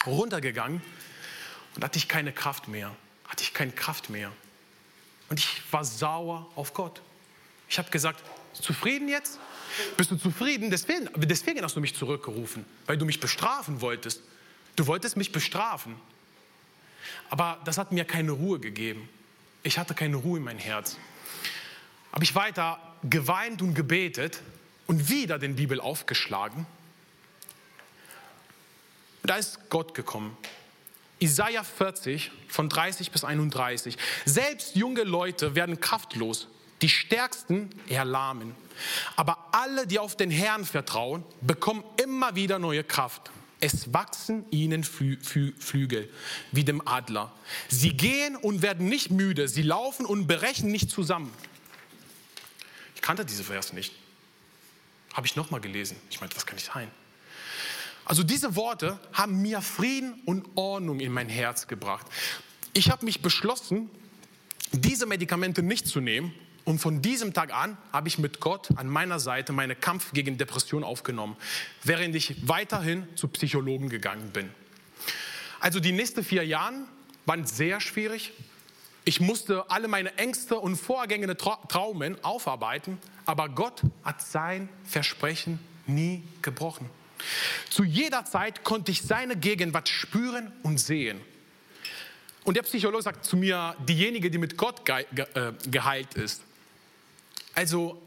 runtergegangen 0.07 0.81
und 1.75 1.85
hatte 1.85 1.99
ich 1.99 2.07
keine 2.07 2.33
Kraft 2.33 2.69
mehr. 2.69 2.95
Hatte 3.27 3.43
ich 3.43 3.53
keine 3.53 3.73
Kraft 3.73 4.09
mehr. 4.09 4.31
Und 5.29 5.39
ich 5.39 5.63
war 5.73 5.85
sauer 5.85 6.49
auf 6.55 6.75
Gott. 6.75 7.01
Ich 7.69 7.79
habe 7.79 7.91
gesagt, 7.91 8.23
zufrieden 8.53 9.09
jetzt? 9.09 9.39
Bist 9.97 10.11
du 10.11 10.17
zufrieden? 10.17 10.71
Deswegen, 10.71 11.09
deswegen 11.17 11.63
hast 11.63 11.77
du 11.77 11.81
mich 11.81 11.95
zurückgerufen, 11.95 12.65
weil 12.87 12.99
du 12.99 13.05
mich 13.05 13.21
bestrafen 13.21 13.81
wolltest. 13.81 14.23
Du 14.77 14.87
wolltest 14.87 15.17
mich 15.17 15.33
bestrafen. 15.33 15.97
Aber 17.29 17.61
das 17.65 17.79
hat 17.79 17.93
mir 17.93 18.05
keine 18.05 18.33
Ruhe 18.33 18.59
gegeben. 18.59 19.09
Ich 19.63 19.79
hatte 19.79 19.95
keine 19.95 20.17
Ruhe 20.17 20.39
in 20.39 20.45
mein 20.45 20.59
Herz. 20.59 20.97
Habe 22.13 22.25
ich 22.25 22.35
weiter 22.35 22.79
geweint 23.09 23.63
und 23.63 23.75
gebetet 23.75 24.41
und 24.87 25.09
wieder 25.09 25.39
den 25.39 25.57
Bibel 25.57 25.81
aufgeschlagen. 25.81 26.67
Da 29.23 29.37
ist 29.37 29.71
Gott 29.71 29.95
gekommen. 29.95 30.37
Isaiah 31.21 31.63
40 31.63 32.31
von 32.49 32.69
30 32.69 33.11
bis 33.11 33.25
31. 33.25 33.97
Selbst 34.25 34.75
junge 34.75 35.03
Leute 35.03 35.55
werden 35.55 35.81
kraftlos, 35.81 36.49
die 36.81 36.89
Stärksten 36.89 37.71
erlahmen. 37.89 38.55
Aber 39.17 39.51
alle, 39.53 39.87
die 39.87 39.99
auf 39.99 40.17
den 40.17 40.31
Herrn 40.31 40.65
vertrauen, 40.65 41.23
bekommen 41.43 41.85
immer 42.03 42.35
wieder 42.35 42.59
neue 42.59 42.83
Kraft. 42.83 43.31
Es 43.61 43.93
wachsen 43.93 44.47
ihnen 44.51 44.85
Flü 44.85 45.19
Flü 45.21 45.53
Flügel 45.59 46.09
wie 46.51 46.65
dem 46.65 46.87
Adler. 46.87 47.33
Sie 47.69 47.91
gehen 47.91 48.37
und 48.37 48.63
werden 48.63 48.89
nicht 48.89 49.11
müde. 49.11 49.49
Sie 49.49 49.63
laufen 49.63 50.07
und 50.07 50.27
brechen 50.27 50.71
nicht 50.71 50.91
zusammen. 50.91 51.31
Ich 52.95 53.03
kannte 53.03 53.25
diese 53.25 53.45
Vers 53.45 53.73
nicht. 53.73 53.95
Habe 55.13 55.27
ich 55.27 55.37
nochmal 55.37 55.61
gelesen. 55.61 55.97
Ich 56.11 56.21
meinte, 56.21 56.37
was 56.37 56.47
kann 56.47 56.57
ich 56.57 56.65
sein? 56.65 56.91
Also 58.05 58.23
diese 58.23 58.57
Worte 58.57 58.99
haben 59.13 59.43
mir 59.43 59.61
Frieden 59.61 60.21
und 60.25 60.47
Ordnung 60.57 61.01
in 61.01 61.13
mein 61.13 61.29
Herz 61.29 61.67
gebracht. 61.67 62.07
Ich 62.73 62.91
habe 62.91 63.05
mich 63.05 63.23
beschlossen, 63.23 63.91
diese 64.73 65.07
Medikamente 65.07 65.63
nicht 65.63 65.87
zu 65.87 66.01
nehmen. 66.01 66.35
Und 66.65 66.79
von 66.79 67.03
diesem 67.03 67.33
Tag 67.33 67.55
an 67.55 67.77
habe 67.93 68.09
ich 68.09 68.19
mit 68.19 68.41
Gott 68.41 68.69
an 68.77 68.87
meiner 68.87 69.19
Seite 69.19 69.53
meinen 69.53 69.81
Kampf 69.81 70.13
gegen 70.13 70.39
Depression 70.39 70.85
aufgenommen, 70.85 71.37
während 71.83 72.15
ich 72.15 72.47
weiterhin 72.47 73.07
zu 73.17 73.29
Psychologen 73.29 73.89
gegangen 73.89 74.31
bin. 74.31 74.51
Also 75.61 75.81
die 75.81 75.93
nächsten 75.93 76.25
vier 76.25 76.45
Jahre 76.45 76.75
waren 77.27 77.47
sehr 77.47 77.81
schwierig. 77.81 78.33
Ich 79.05 79.21
musste 79.21 79.71
alle 79.71 79.89
meine 79.89 80.17
Ängste 80.19 80.57
und 80.57 80.77
vorgängige 80.77 81.37
Traumen 81.37 82.23
aufarbeiten, 82.23 82.99
aber 83.25 83.49
Gott 83.49 83.83
hat 84.05 84.23
sein 84.23 84.69
Versprechen 84.85 85.59
nie 85.87 86.23
gebrochen. 86.43 86.89
Zu 87.69 87.85
jeder 87.85 88.25
Zeit 88.25 88.65
konnte 88.65 88.91
ich 88.91 89.03
seine 89.03 89.37
Gegenwart 89.37 89.89
spüren 89.89 90.53
und 90.63 90.79
sehen. 90.79 91.21
Und 92.45 92.57
der 92.57 92.63
Psychologe 92.63 93.03
sagt 93.03 93.25
zu 93.25 93.37
mir, 93.37 93.75
diejenige, 93.87 94.31
die 94.31 94.39
mit 94.39 94.57
Gott 94.57 94.89
äh, 94.89 95.05
geheilt 95.71 96.15
ist. 96.15 96.43
Also 97.55 98.01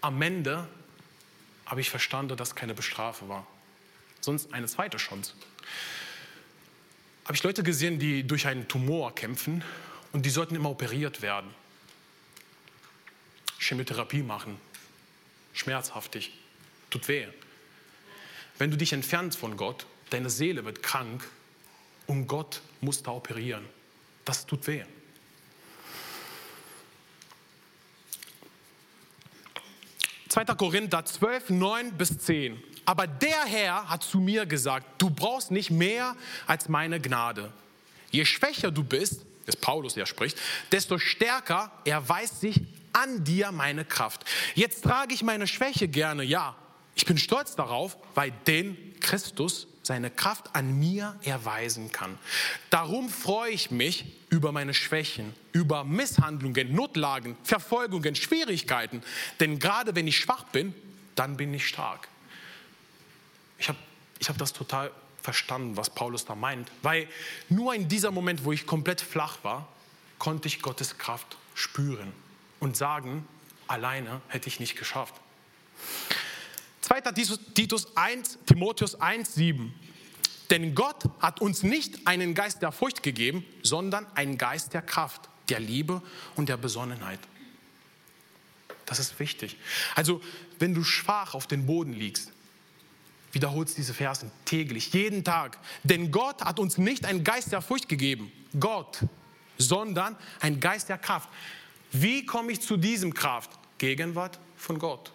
am 0.00 0.20
Ende 0.22 0.68
habe 1.66 1.80
ich 1.80 1.90
verstanden, 1.90 2.36
dass 2.36 2.54
keine 2.54 2.74
Bestrafe 2.74 3.28
war, 3.28 3.46
sonst 4.20 4.52
eine 4.52 4.66
zweite 4.66 4.98
Chance. 4.98 5.34
Habe 7.24 7.34
ich 7.34 7.42
Leute 7.42 7.62
gesehen, 7.62 7.98
die 7.98 8.26
durch 8.26 8.46
einen 8.46 8.68
Tumor 8.68 9.14
kämpfen 9.14 9.64
und 10.12 10.26
die 10.26 10.30
sollten 10.30 10.54
immer 10.54 10.70
operiert 10.70 11.22
werden. 11.22 11.50
Chemotherapie 13.58 14.22
machen, 14.22 14.58
schmerzhaftig, 15.54 16.32
tut 16.90 17.08
weh. 17.08 17.26
Wenn 18.58 18.70
du 18.70 18.76
dich 18.76 18.92
entfernst 18.92 19.38
von 19.38 19.56
Gott, 19.56 19.86
deine 20.10 20.28
Seele 20.28 20.64
wird 20.64 20.82
krank 20.82 21.28
und 22.06 22.26
Gott 22.26 22.60
muss 22.80 23.02
da 23.02 23.12
operieren. 23.12 23.64
Das 24.24 24.46
tut 24.46 24.66
weh. 24.66 24.84
Zweiter 30.34 30.56
Korinther 30.56 31.04
12, 31.04 31.50
9 31.50 31.92
bis 31.92 32.18
10. 32.18 32.60
Aber 32.86 33.06
der 33.06 33.44
Herr 33.44 33.88
hat 33.88 34.02
zu 34.02 34.18
mir 34.18 34.46
gesagt, 34.46 34.84
du 35.00 35.08
brauchst 35.08 35.52
nicht 35.52 35.70
mehr 35.70 36.16
als 36.48 36.68
meine 36.68 36.98
Gnade. 36.98 37.52
Je 38.10 38.24
schwächer 38.24 38.72
du 38.72 38.82
bist, 38.82 39.24
ist 39.46 39.60
Paulus, 39.60 39.94
der 39.94 40.06
spricht, 40.06 40.36
desto 40.72 40.98
stärker 40.98 41.70
erweist 41.84 42.40
sich 42.40 42.62
an 42.92 43.22
dir 43.22 43.52
meine 43.52 43.84
Kraft. 43.84 44.24
Jetzt 44.56 44.82
trage 44.82 45.14
ich 45.14 45.22
meine 45.22 45.46
Schwäche 45.46 45.86
gerne, 45.86 46.24
ja, 46.24 46.56
ich 46.96 47.04
bin 47.04 47.16
stolz 47.16 47.54
darauf, 47.54 47.96
weil 48.16 48.32
denn 48.48 48.76
Christus 48.98 49.68
seine 49.84 50.10
Kraft 50.10 50.54
an 50.54 50.78
mir 50.78 51.14
erweisen 51.22 51.92
kann. 51.92 52.18
Darum 52.70 53.08
freue 53.08 53.50
ich 53.52 53.70
mich 53.70 54.06
über 54.30 54.50
meine 54.50 54.74
Schwächen, 54.74 55.34
über 55.52 55.84
Misshandlungen, 55.84 56.74
Notlagen, 56.74 57.36
Verfolgungen, 57.44 58.16
Schwierigkeiten. 58.16 59.02
Denn 59.40 59.58
gerade 59.58 59.94
wenn 59.94 60.06
ich 60.06 60.18
schwach 60.18 60.44
bin, 60.44 60.74
dann 61.14 61.36
bin 61.36 61.52
ich 61.54 61.68
stark. 61.68 62.08
Ich 63.58 63.68
habe 63.68 63.78
ich 64.18 64.28
hab 64.28 64.38
das 64.38 64.52
total 64.52 64.90
verstanden, 65.20 65.76
was 65.76 65.90
Paulus 65.90 66.24
da 66.24 66.34
meint, 66.34 66.70
weil 66.82 67.08
nur 67.48 67.74
in 67.74 67.88
diesem 67.88 68.14
Moment, 68.14 68.44
wo 68.44 68.52
ich 68.52 68.66
komplett 68.66 69.00
flach 69.00 69.38
war, 69.42 69.68
konnte 70.18 70.48
ich 70.48 70.62
Gottes 70.62 70.98
Kraft 70.98 71.36
spüren 71.54 72.12
und 72.60 72.76
sagen, 72.76 73.26
alleine 73.66 74.20
hätte 74.28 74.48
ich 74.48 74.60
nicht 74.60 74.76
geschafft. 74.76 75.14
2. 76.84 77.00
Titus 77.54 77.96
1, 77.96 78.40
Timotheus 78.44 79.00
1, 79.00 79.34
7. 79.36 79.72
Denn 80.50 80.74
Gott 80.74 81.04
hat 81.18 81.40
uns 81.40 81.62
nicht 81.62 82.06
einen 82.06 82.34
Geist 82.34 82.60
der 82.60 82.72
Furcht 82.72 83.02
gegeben, 83.02 83.42
sondern 83.62 84.06
einen 84.14 84.36
Geist 84.36 84.74
der 84.74 84.82
Kraft, 84.82 85.30
der 85.48 85.60
Liebe 85.60 86.02
und 86.36 86.50
der 86.50 86.58
Besonnenheit. 86.58 87.20
Das 88.84 88.98
ist 88.98 89.18
wichtig. 89.18 89.56
Also, 89.94 90.20
wenn 90.58 90.74
du 90.74 90.84
schwach 90.84 91.32
auf 91.32 91.46
dem 91.46 91.64
Boden 91.64 91.94
liegst, 91.94 92.30
wiederholst 93.32 93.78
diese 93.78 93.94
Versen 93.94 94.30
täglich, 94.44 94.92
jeden 94.92 95.24
Tag. 95.24 95.58
Denn 95.84 96.10
Gott 96.10 96.42
hat 96.42 96.58
uns 96.58 96.76
nicht 96.76 97.06
einen 97.06 97.24
Geist 97.24 97.50
der 97.50 97.62
Furcht 97.62 97.88
gegeben, 97.88 98.30
Gott, 98.60 98.98
sondern 99.56 100.18
einen 100.38 100.60
Geist 100.60 100.90
der 100.90 100.98
Kraft. 100.98 101.30
Wie 101.92 102.26
komme 102.26 102.52
ich 102.52 102.60
zu 102.60 102.76
diesem 102.76 103.14
Kraft? 103.14 103.50
Gegenwart 103.78 104.38
von 104.56 104.78
Gott 104.78 105.14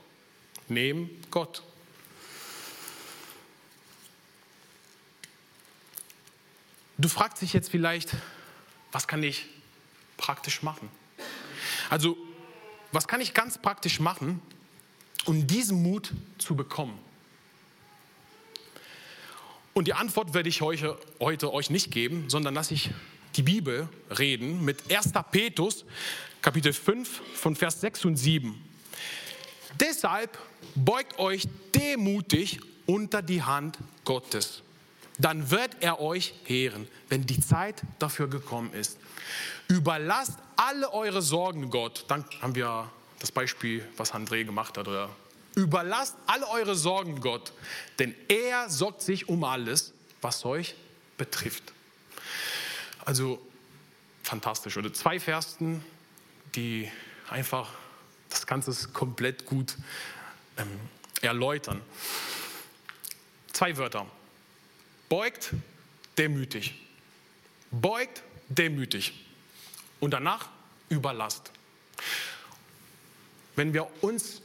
neben 0.70 1.10
Gott. 1.32 1.64
Du 6.98 7.08
fragst 7.08 7.42
dich 7.42 7.54
jetzt 7.54 7.70
vielleicht, 7.70 8.10
was 8.92 9.08
kann 9.08 9.24
ich 9.24 9.46
praktisch 10.18 10.64
machen? 10.64 10.90
Also, 11.90 12.18
was 12.92 13.08
kann 13.08 13.22
ich 13.22 13.34
ganz 13.34 13.58
praktisch 13.58 14.00
machen, 14.00 14.42
um 15.26 15.48
diesen 15.48 15.82
Mut 15.82 16.12
zu 16.38 16.56
bekommen? 16.56 17.00
Und 19.74 19.88
die 19.88 19.94
Antwort 19.94 20.34
werde 20.34 20.50
ich 20.50 20.60
heute, 20.62 21.00
heute 21.22 21.54
euch 21.54 21.70
nicht 21.70 21.90
geben, 21.92 22.30
sondern 22.30 22.54
lasse 22.54 22.74
ich 22.74 22.90
die 23.38 23.44
Bibel 23.44 23.88
reden 24.18 24.66
mit 24.66 24.92
1. 24.92 25.14
Petrus, 25.32 25.86
Kapitel 26.42 26.74
5, 26.74 27.22
von 27.36 27.56
Vers 27.56 27.80
6 27.80 28.06
und 28.06 28.18
7. 28.18 28.69
Deshalb 29.80 30.38
beugt 30.76 31.20
euch 31.20 31.48
demutig 31.76 32.60
unter 32.86 33.22
die 33.22 33.44
Hand 33.44 33.78
Gottes. 34.04 34.64
Dann 35.18 35.52
wird 35.52 35.78
er 35.82 36.00
euch 36.00 36.34
hehren, 36.46 36.88
wenn 37.10 37.26
die 37.26 37.40
Zeit 37.42 37.84
dafür 38.00 38.30
gekommen 38.30 38.74
ist. 38.74 38.98
Überlasst 39.68 40.40
alle 40.56 40.92
eure 40.94 41.22
Sorgen 41.22 41.70
Gott. 41.70 42.06
Dann 42.08 42.26
haben 42.42 42.56
wir 42.56 42.90
das 43.20 43.32
Beispiel, 43.32 43.86
was 43.98 44.14
André 44.14 44.46
gemacht 44.46 44.78
hat. 44.78 44.88
Oder 44.88 45.10
überlasst 45.56 46.16
alle 46.26 46.48
eure 46.48 46.76
Sorgen 46.76 47.20
Gott, 47.20 47.52
denn 48.00 48.16
er 48.28 48.70
sorgt 48.70 49.02
sich 49.02 49.28
um 49.28 49.44
alles, 49.44 49.94
was 50.22 50.46
euch 50.46 50.76
betrifft. 51.18 51.74
Also 53.06 53.40
fantastisch. 54.24 54.78
Oder 54.78 54.94
zwei 54.94 55.20
Versen, 55.20 55.84
die 56.56 56.90
einfach 57.30 57.70
das 58.30 58.46
Ganze 58.46 58.88
komplett 58.90 59.46
gut 59.46 59.76
ähm, 60.58 60.68
erläutern. 61.22 61.82
Zwei 63.52 63.76
Wörter. 63.78 64.06
Beugt, 65.10 65.52
demütig. 66.18 66.88
Beugt, 67.72 68.24
demütig. 68.48 69.26
Und 70.00 70.12
danach 70.12 70.50
überlasst. 70.90 71.52
Wenn 73.56 73.74
wir 73.74 73.90
uns 74.02 74.42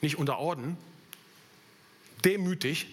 nicht 0.00 0.16
unterordnen, 0.16 0.76
demütig, 2.24 2.86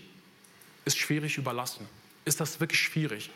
ist 0.86 0.98
schwierig 0.98 1.38
überlassen. 1.38 1.88
Ist 2.26 2.40
das 2.40 2.60
wirklich 2.60 2.82
schwierig? 2.82 3.30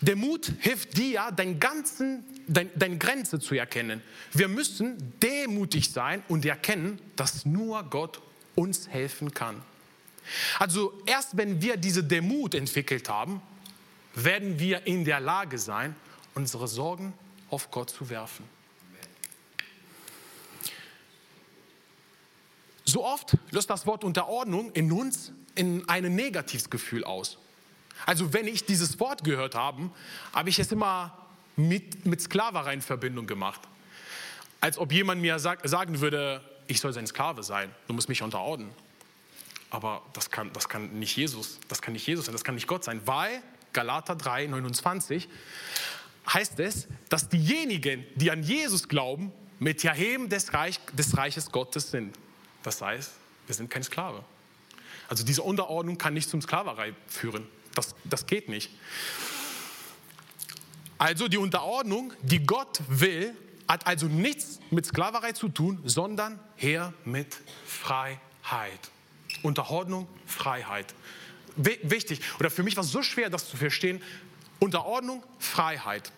Der 0.00 0.14
Mut 0.14 0.52
hilft 0.60 0.96
dir, 0.96 1.32
dein 1.34 1.58
ganzen, 1.58 2.24
dein, 2.46 2.70
deine 2.76 2.98
Grenze 2.98 3.40
zu 3.40 3.54
erkennen. 3.54 4.02
Wir 4.32 4.48
müssen 4.48 5.14
demütig 5.20 5.90
sein 5.90 6.22
und 6.28 6.44
erkennen, 6.44 7.00
dass 7.16 7.44
nur 7.44 7.82
Gott 7.84 8.20
uns 8.54 8.88
helfen 8.88 9.34
kann. 9.34 9.60
Also 10.58 10.92
erst 11.06 11.36
wenn 11.36 11.62
wir 11.62 11.76
diese 11.76 12.04
Demut 12.04 12.54
entwickelt 12.54 13.08
haben, 13.08 13.42
werden 14.14 14.58
wir 14.58 14.86
in 14.86 15.04
der 15.04 15.20
Lage 15.20 15.58
sein, 15.58 15.96
unsere 16.34 16.68
Sorgen 16.68 17.14
auf 17.50 17.70
Gott 17.70 17.90
zu 17.90 18.08
werfen. 18.10 18.44
So 22.84 23.04
oft 23.04 23.36
löst 23.50 23.68
das 23.68 23.86
Wort 23.86 24.04
Unterordnung 24.04 24.72
in 24.72 24.90
uns 24.92 25.32
in 25.54 25.86
ein 25.88 26.14
negatives 26.14 26.70
Gefühl 26.70 27.04
aus. 27.04 27.38
Also 28.06 28.32
wenn 28.32 28.46
ich 28.46 28.64
dieses 28.64 28.98
Wort 29.00 29.24
gehört 29.24 29.54
habe, 29.54 29.90
habe 30.32 30.48
ich 30.48 30.58
es 30.58 30.72
immer 30.72 31.16
mit, 31.56 32.06
mit 32.06 32.20
Sklaverei 32.20 32.74
in 32.74 32.82
Verbindung 32.82 33.26
gemacht. 33.26 33.60
Als 34.60 34.78
ob 34.78 34.92
jemand 34.92 35.20
mir 35.20 35.38
sag, 35.38 35.66
sagen 35.68 36.00
würde, 36.00 36.42
ich 36.66 36.80
soll 36.80 36.92
sein 36.92 37.06
Sklave 37.06 37.42
sein, 37.42 37.70
du 37.86 37.94
musst 37.94 38.08
mich 38.08 38.22
unterordnen. 38.22 38.70
Aber 39.70 40.02
das 40.14 40.30
kann, 40.30 40.52
das 40.52 40.68
kann 40.68 40.98
nicht 40.98 41.16
Jesus, 41.16 41.58
das 41.68 41.82
kann 41.82 41.92
nicht 41.92 42.06
Jesus 42.06 42.26
sein, 42.26 42.32
das 42.32 42.44
kann 42.44 42.54
nicht 42.54 42.66
Gott 42.66 42.84
sein, 42.84 43.00
weil 43.04 43.42
Galater 43.72 44.16
3, 44.16 44.46
29 44.46 45.28
heißt 46.32 46.58
es, 46.60 46.88
dass 47.08 47.28
diejenigen, 47.28 48.04
die 48.14 48.30
an 48.30 48.42
Jesus 48.42 48.88
glauben, 48.88 49.32
mit 49.58 49.84
Erheben 49.84 50.28
des, 50.28 50.52
Reich, 50.54 50.80
des 50.92 51.16
Reiches 51.16 51.50
Gottes 51.50 51.90
sind. 51.90 52.16
Das 52.62 52.80
heißt, 52.80 53.12
wir 53.46 53.54
sind 53.54 53.70
kein 53.70 53.82
Sklave. 53.82 54.24
Also 55.08 55.24
diese 55.24 55.42
Unterordnung 55.42 55.98
kann 55.98 56.14
nicht 56.14 56.28
zum 56.28 56.40
Sklaverei 56.42 56.94
führen. 57.06 57.46
Das, 57.74 57.94
das 58.04 58.26
geht 58.26 58.48
nicht. 58.48 58.70
Also 60.98 61.28
die 61.28 61.38
Unterordnung, 61.38 62.12
die 62.22 62.44
Gott 62.44 62.80
will, 62.88 63.34
hat 63.68 63.86
also 63.86 64.06
nichts 64.06 64.60
mit 64.70 64.86
Sklaverei 64.86 65.32
zu 65.32 65.48
tun, 65.48 65.80
sondern 65.84 66.40
her 66.56 66.92
mit 67.04 67.36
Freiheit. 67.66 68.90
Unterordnung, 69.42 70.08
Freiheit. 70.26 70.94
Wichtig. 71.56 72.20
Oder 72.38 72.50
für 72.50 72.62
mich 72.62 72.76
war 72.76 72.84
es 72.84 72.90
so 72.90 73.02
schwer, 73.02 73.30
das 73.30 73.48
zu 73.48 73.56
verstehen. 73.56 74.02
Unterordnung, 74.58 75.22
Freiheit. 75.38 76.12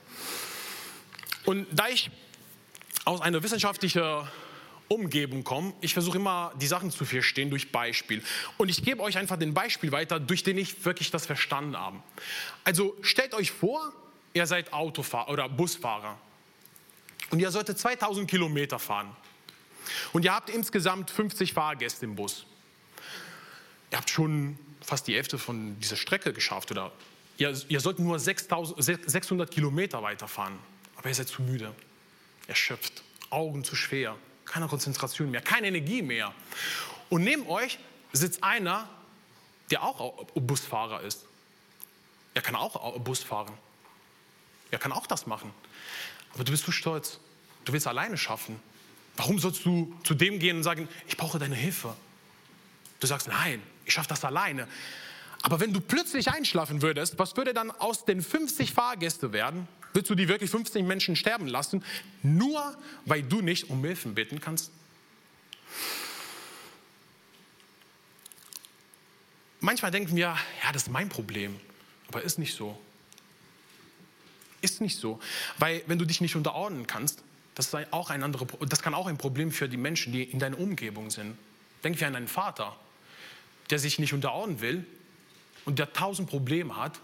Und 1.44 1.66
da 1.72 1.88
ich 1.88 2.10
aus 3.04 3.20
einer 3.20 3.42
wissenschaftlichen 3.42 4.28
Umgebung 4.92 5.44
komme, 5.44 5.72
ich 5.80 5.92
versuche 5.92 6.18
immer 6.18 6.52
die 6.60 6.66
Sachen 6.66 6.90
zu 6.90 7.04
verstehen 7.04 7.48
durch 7.48 7.70
Beispiel. 7.70 8.24
Und 8.58 8.68
ich 8.68 8.82
gebe 8.82 9.00
euch 9.02 9.16
einfach 9.16 9.36
den 9.36 9.54
Beispiel 9.54 9.92
weiter, 9.92 10.18
durch 10.18 10.42
den 10.42 10.58
ich 10.58 10.84
wirklich 10.84 11.12
das 11.12 11.26
verstanden 11.26 11.76
habe. 11.76 12.02
Also 12.64 12.96
stellt 13.00 13.32
euch 13.34 13.52
vor, 13.52 13.92
ihr 14.34 14.46
seid 14.46 14.72
Autofahrer 14.72 15.30
oder 15.30 15.48
Busfahrer 15.48 16.18
und 17.30 17.38
ihr 17.38 17.52
solltet 17.52 17.78
2000 17.78 18.28
Kilometer 18.28 18.80
fahren. 18.80 19.14
Und 20.12 20.24
ihr 20.24 20.34
habt 20.34 20.50
insgesamt 20.50 21.12
50 21.12 21.52
Fahrgäste 21.52 22.04
im 22.04 22.16
Bus. 22.16 22.44
Ihr 23.92 23.98
habt 23.98 24.10
schon 24.10 24.58
fast 24.80 25.06
die 25.06 25.14
Hälfte 25.14 25.38
von 25.38 25.78
dieser 25.78 25.96
Strecke 25.96 26.32
geschafft 26.32 26.72
oder 26.72 26.90
ihr, 27.38 27.56
ihr 27.68 27.78
sollt 27.78 28.00
nur 28.00 28.18
600 28.18 29.50
Kilometer 29.52 30.02
weiterfahren. 30.02 30.58
Aber 30.96 31.08
ihr 31.08 31.14
seid 31.14 31.28
zu 31.28 31.42
müde, 31.42 31.72
erschöpft, 32.48 33.04
Augen 33.30 33.62
zu 33.62 33.76
schwer, 33.76 34.16
keine 34.50 34.66
Konzentration 34.66 35.30
mehr, 35.30 35.40
keine 35.40 35.68
Energie 35.68 36.02
mehr. 36.02 36.34
Und 37.08 37.22
neben 37.22 37.46
euch 37.46 37.78
sitzt 38.12 38.42
einer, 38.42 38.88
der 39.70 39.82
auch 39.82 40.24
Busfahrer 40.34 41.02
ist. 41.02 41.24
Er 42.34 42.42
kann 42.42 42.56
auch 42.56 42.98
Bus 42.98 43.22
fahren. 43.22 43.52
Er 44.70 44.78
kann 44.78 44.92
auch 44.92 45.06
das 45.06 45.26
machen. 45.26 45.52
Aber 46.34 46.44
du 46.44 46.50
bist 46.50 46.64
zu 46.64 46.72
stolz. 46.72 47.18
Du 47.64 47.72
willst 47.72 47.86
alleine 47.86 48.16
schaffen. 48.16 48.60
Warum 49.16 49.38
sollst 49.38 49.64
du 49.64 49.94
zu 50.02 50.14
dem 50.14 50.38
gehen 50.38 50.58
und 50.58 50.62
sagen, 50.62 50.88
ich 51.06 51.16
brauche 51.16 51.38
deine 51.38 51.54
Hilfe? 51.54 51.94
Du 53.00 53.06
sagst, 53.06 53.28
nein, 53.28 53.62
ich 53.84 53.94
schaffe 53.94 54.08
das 54.08 54.24
alleine. 54.24 54.66
Aber 55.42 55.60
wenn 55.60 55.72
du 55.72 55.80
plötzlich 55.80 56.30
einschlafen 56.30 56.82
würdest, 56.82 57.18
was 57.18 57.36
würde 57.36 57.54
dann 57.54 57.70
aus 57.70 58.04
den 58.04 58.22
50 58.22 58.72
Fahrgästen 58.72 59.32
werden? 59.32 59.68
Willst 59.92 60.10
du 60.10 60.14
die 60.14 60.28
wirklich 60.28 60.50
50 60.50 60.84
Menschen 60.84 61.16
sterben 61.16 61.46
lassen, 61.46 61.84
nur 62.22 62.76
weil 63.04 63.22
du 63.22 63.40
nicht 63.40 63.70
um 63.70 63.84
Hilfe 63.84 64.08
bitten 64.10 64.40
kannst? 64.40 64.70
Manchmal 69.60 69.90
denken 69.90 70.16
wir, 70.16 70.36
ja, 70.62 70.72
das 70.72 70.84
ist 70.84 70.90
mein 70.90 71.08
Problem, 71.08 71.58
aber 72.08 72.22
ist 72.22 72.38
nicht 72.38 72.54
so. 72.54 72.80
Ist 74.62 74.80
nicht 74.80 74.98
so, 74.98 75.20
weil 75.58 75.82
wenn 75.86 75.98
du 75.98 76.04
dich 76.04 76.20
nicht 76.20 76.36
unterordnen 76.36 76.86
kannst, 76.86 77.22
das, 77.54 77.72
ist 77.72 77.92
auch 77.92 78.10
ein 78.10 78.22
andere, 78.22 78.46
das 78.66 78.82
kann 78.82 78.94
auch 78.94 79.06
ein 79.06 79.18
Problem 79.18 79.52
für 79.52 79.68
die 79.68 79.76
Menschen, 79.76 80.12
die 80.12 80.22
in 80.22 80.38
deiner 80.38 80.58
Umgebung 80.58 81.10
sind. 81.10 81.36
Denk 81.82 82.00
wie 82.00 82.04
an 82.04 82.14
einen 82.14 82.28
Vater, 82.28 82.76
der 83.70 83.78
sich 83.78 83.98
nicht 83.98 84.12
unterordnen 84.12 84.60
will 84.60 84.86
und 85.64 85.78
der 85.78 85.92
tausend 85.92 86.28
Probleme 86.28 86.76
hat 86.76 87.00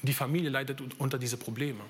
und 0.00 0.08
die 0.08 0.14
Familie 0.14 0.50
leidet 0.50 0.80
unter 0.98 1.18
diese 1.18 1.36
Probleme. 1.36 1.80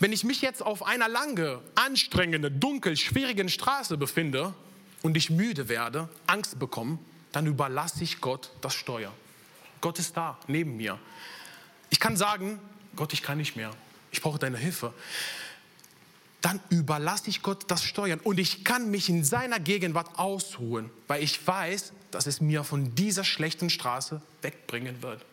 Wenn 0.00 0.12
ich 0.12 0.24
mich 0.24 0.42
jetzt 0.42 0.62
auf 0.62 0.84
einer 0.84 1.08
lange, 1.08 1.60
anstrengenden, 1.74 2.58
dunkel, 2.60 2.96
schwierigen 2.96 3.48
Straße 3.48 3.96
befinde 3.96 4.54
und 5.02 5.16
ich 5.16 5.30
müde 5.30 5.68
werde, 5.68 6.08
Angst 6.26 6.58
bekomme, 6.58 6.98
dann 7.32 7.46
überlasse 7.46 8.04
ich 8.04 8.20
Gott 8.20 8.50
das 8.60 8.74
Steuer. 8.74 9.12
Gott 9.80 9.98
ist 9.98 10.16
da, 10.16 10.38
neben 10.46 10.76
mir. 10.76 10.98
Ich 11.90 12.00
kann 12.00 12.16
sagen, 12.16 12.58
Gott, 12.96 13.12
ich 13.12 13.22
kann 13.22 13.38
nicht 13.38 13.56
mehr. 13.56 13.70
Ich 14.10 14.20
brauche 14.20 14.38
deine 14.38 14.56
Hilfe. 14.56 14.92
Dann 16.40 16.60
überlasse 16.68 17.30
ich 17.30 17.42
Gott 17.42 17.70
das 17.70 17.82
Steuern 17.82 18.20
und 18.20 18.38
ich 18.38 18.64
kann 18.64 18.90
mich 18.90 19.08
in 19.08 19.24
seiner 19.24 19.58
Gegenwart 19.58 20.18
ausruhen, 20.18 20.90
weil 21.08 21.22
ich 21.22 21.46
weiß, 21.46 21.92
dass 22.10 22.26
es 22.26 22.40
mir 22.40 22.64
von 22.64 22.94
dieser 22.94 23.24
schlechten 23.24 23.70
Straße 23.70 24.20
wegbringen 24.42 25.02
wird. 25.02 25.24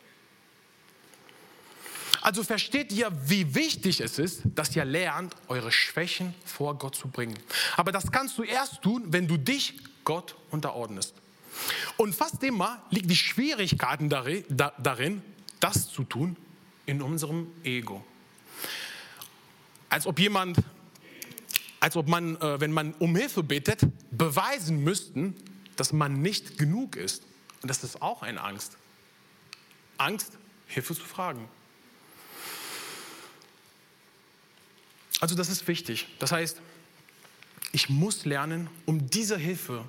Also 2.21 2.43
versteht 2.43 2.91
ihr, 2.91 3.11
wie 3.25 3.55
wichtig 3.55 3.99
es 3.99 4.19
ist, 4.19 4.43
dass 4.55 4.75
ihr 4.75 4.85
lernt, 4.85 5.35
eure 5.47 5.71
Schwächen 5.71 6.35
vor 6.45 6.77
Gott 6.77 6.95
zu 6.95 7.07
bringen. 7.07 7.37
Aber 7.77 7.91
das 7.91 8.11
kannst 8.11 8.37
du 8.37 8.43
erst 8.43 8.83
tun, 8.83 9.05
wenn 9.07 9.27
du 9.27 9.37
dich 9.37 9.79
Gott 10.03 10.35
unterordnest. 10.51 11.15
Und 11.97 12.13
fast 12.15 12.43
immer 12.43 12.81
liegt 12.91 13.09
die 13.09 13.15
Schwierigkeit 13.15 13.99
darin, 14.09 15.21
das 15.59 15.89
zu 15.89 16.03
tun, 16.03 16.37
in 16.85 17.01
unserem 17.01 17.47
Ego. 17.63 18.03
Als 19.89 20.05
ob 20.05 20.19
jemand, 20.19 20.57
als 21.79 21.95
ob 21.95 22.07
man, 22.07 22.35
äh, 22.37 22.59
wenn 22.61 22.71
man 22.71 22.93
um 22.93 23.15
Hilfe 23.15 23.43
bittet, 23.43 23.81
beweisen 24.11 24.83
müssten, 24.83 25.35
dass 25.75 25.91
man 25.91 26.21
nicht 26.21 26.57
genug 26.57 26.95
ist. 26.95 27.23
Und 27.61 27.69
das 27.69 27.83
ist 27.83 28.01
auch 28.01 28.21
eine 28.21 28.41
Angst. 28.41 28.77
Angst, 29.97 30.37
Hilfe 30.67 30.95
zu 30.95 31.03
fragen. 31.03 31.47
Also 35.21 35.35
das 35.35 35.49
ist 35.49 35.67
wichtig. 35.67 36.07
Das 36.19 36.31
heißt, 36.31 36.59
ich 37.71 37.89
muss 37.89 38.25
lernen, 38.25 38.69
um 38.85 39.09
diese 39.09 39.37
Hilfe, 39.37 39.85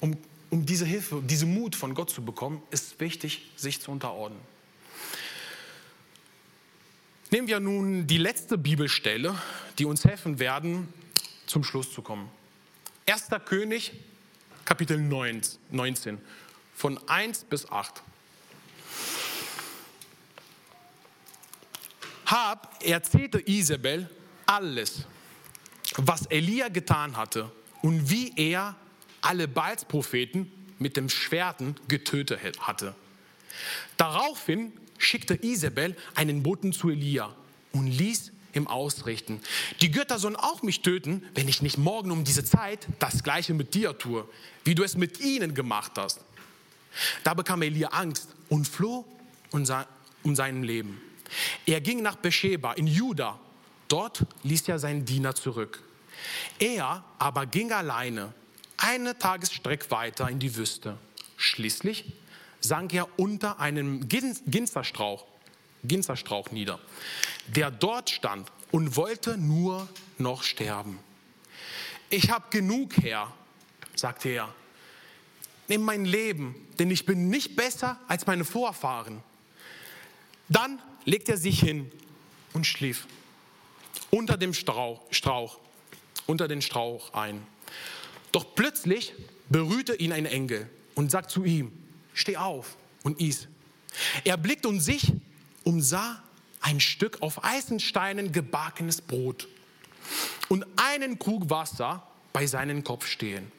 um, 0.00 0.16
um 0.50 0.64
diese 0.64 0.86
Hilfe, 0.86 1.20
diesen 1.20 1.52
Mut 1.52 1.76
von 1.76 1.94
Gott 1.94 2.10
zu 2.10 2.24
bekommen, 2.24 2.62
ist 2.70 2.98
wichtig, 3.00 3.50
sich 3.56 3.80
zu 3.80 3.90
unterordnen. 3.90 4.40
Nehmen 7.30 7.48
wir 7.48 7.58
nun 7.58 8.06
die 8.06 8.18
letzte 8.18 8.56
Bibelstelle, 8.56 9.36
die 9.78 9.84
uns 9.84 10.04
helfen 10.04 10.38
werden, 10.38 10.88
zum 11.46 11.64
Schluss 11.64 11.92
zu 11.92 12.00
kommen. 12.00 12.30
1. 13.06 13.28
König, 13.44 13.92
Kapitel 14.64 14.96
19, 14.98 16.18
von 16.76 17.08
1 17.08 17.44
bis 17.44 17.68
8. 17.68 18.02
Hab 22.34 22.82
erzählte 22.84 23.40
Isabel 23.48 24.10
alles, 24.44 25.04
was 25.98 26.26
Elia 26.26 26.66
getan 26.66 27.16
hatte 27.16 27.48
und 27.80 28.10
wie 28.10 28.32
er 28.34 28.74
alle 29.20 29.46
Baals-Propheten 29.46 30.50
mit 30.80 30.96
dem 30.96 31.08
Schwerten 31.08 31.76
getötet 31.86 32.58
hatte. 32.58 32.96
Daraufhin 33.96 34.72
schickte 34.98 35.44
Isabel 35.44 35.96
einen 36.16 36.42
Boten 36.42 36.72
zu 36.72 36.90
Elia 36.90 37.32
und 37.70 37.86
ließ 37.86 38.32
ihm 38.52 38.66
ausrichten. 38.66 39.40
Die 39.80 39.92
Götter 39.92 40.18
sollen 40.18 40.34
auch 40.34 40.64
mich 40.64 40.82
töten, 40.82 41.24
wenn 41.36 41.46
ich 41.46 41.62
nicht 41.62 41.78
morgen 41.78 42.10
um 42.10 42.24
diese 42.24 42.44
Zeit 42.44 42.88
das 42.98 43.22
gleiche 43.22 43.54
mit 43.54 43.74
dir 43.74 43.96
tue, 43.96 44.28
wie 44.64 44.74
du 44.74 44.82
es 44.82 44.96
mit 44.96 45.20
ihnen 45.20 45.54
gemacht 45.54 45.92
hast. 45.94 46.18
Da 47.22 47.32
bekam 47.32 47.62
Elia 47.62 47.90
Angst 47.90 48.30
und 48.48 48.66
floh 48.66 49.04
um 49.52 50.34
sein 50.34 50.64
Leben. 50.64 51.00
Er 51.66 51.80
ging 51.80 52.02
nach 52.02 52.16
Beersheba 52.16 52.72
in 52.72 52.86
Juda. 52.86 53.38
Dort 53.88 54.26
ließ 54.42 54.68
er 54.68 54.78
seinen 54.78 55.04
Diener 55.04 55.34
zurück. 55.34 55.82
Er 56.58 57.04
aber 57.18 57.46
ging 57.46 57.72
alleine 57.72 58.32
eine 58.76 59.18
Tagesstrecke 59.18 59.90
weiter 59.90 60.28
in 60.28 60.38
die 60.38 60.56
Wüste. 60.56 60.98
Schließlich 61.36 62.12
sank 62.60 62.94
er 62.94 63.08
unter 63.18 63.60
einem 63.60 64.08
Ginsterstrauch, 64.08 65.26
Ginsterstrauch 65.84 66.50
nieder, 66.50 66.78
der 67.46 67.70
dort 67.70 68.10
stand 68.10 68.50
und 68.70 68.96
wollte 68.96 69.36
nur 69.36 69.88
noch 70.18 70.42
sterben. 70.42 70.98
Ich 72.10 72.30
habe 72.30 72.44
genug, 72.50 72.96
Herr, 73.02 73.32
sagte 73.94 74.28
er. 74.30 74.54
Nimm 75.68 75.82
mein 75.82 76.04
Leben, 76.04 76.54
denn 76.78 76.90
ich 76.90 77.06
bin 77.06 77.28
nicht 77.28 77.56
besser 77.56 77.98
als 78.06 78.26
meine 78.26 78.44
Vorfahren. 78.44 79.22
Dann 80.48 80.78
legte 81.04 81.32
er 81.32 81.38
sich 81.38 81.60
hin 81.60 81.90
und 82.52 82.66
schlief 82.66 83.06
unter 84.10 84.36
dem 84.36 84.54
Strauch, 84.54 85.00
Strauch, 85.10 85.58
unter 86.26 86.46
den 86.46 86.62
Strauch 86.62 87.12
ein. 87.14 87.44
Doch 88.32 88.54
plötzlich 88.54 89.12
berührte 89.48 89.94
ihn 89.94 90.12
ein 90.12 90.26
Engel 90.26 90.68
und 90.94 91.10
sagt 91.10 91.30
zu 91.30 91.44
ihm, 91.44 91.72
steh 92.12 92.36
auf 92.36 92.76
und 93.02 93.20
iß. 93.20 93.48
Er 94.24 94.36
blickt 94.36 94.66
um 94.66 94.80
sich 94.80 95.12
und 95.64 95.82
sah 95.82 96.22
ein 96.60 96.80
Stück 96.80 97.22
auf 97.22 97.44
Eisensteinen 97.44 98.32
gebackenes 98.32 99.00
Brot 99.00 99.48
und 100.48 100.64
einen 100.76 101.18
Krug 101.18 101.50
Wasser 101.50 102.06
bei 102.32 102.46
seinem 102.46 102.84
Kopf 102.84 103.06
stehen. 103.06 103.50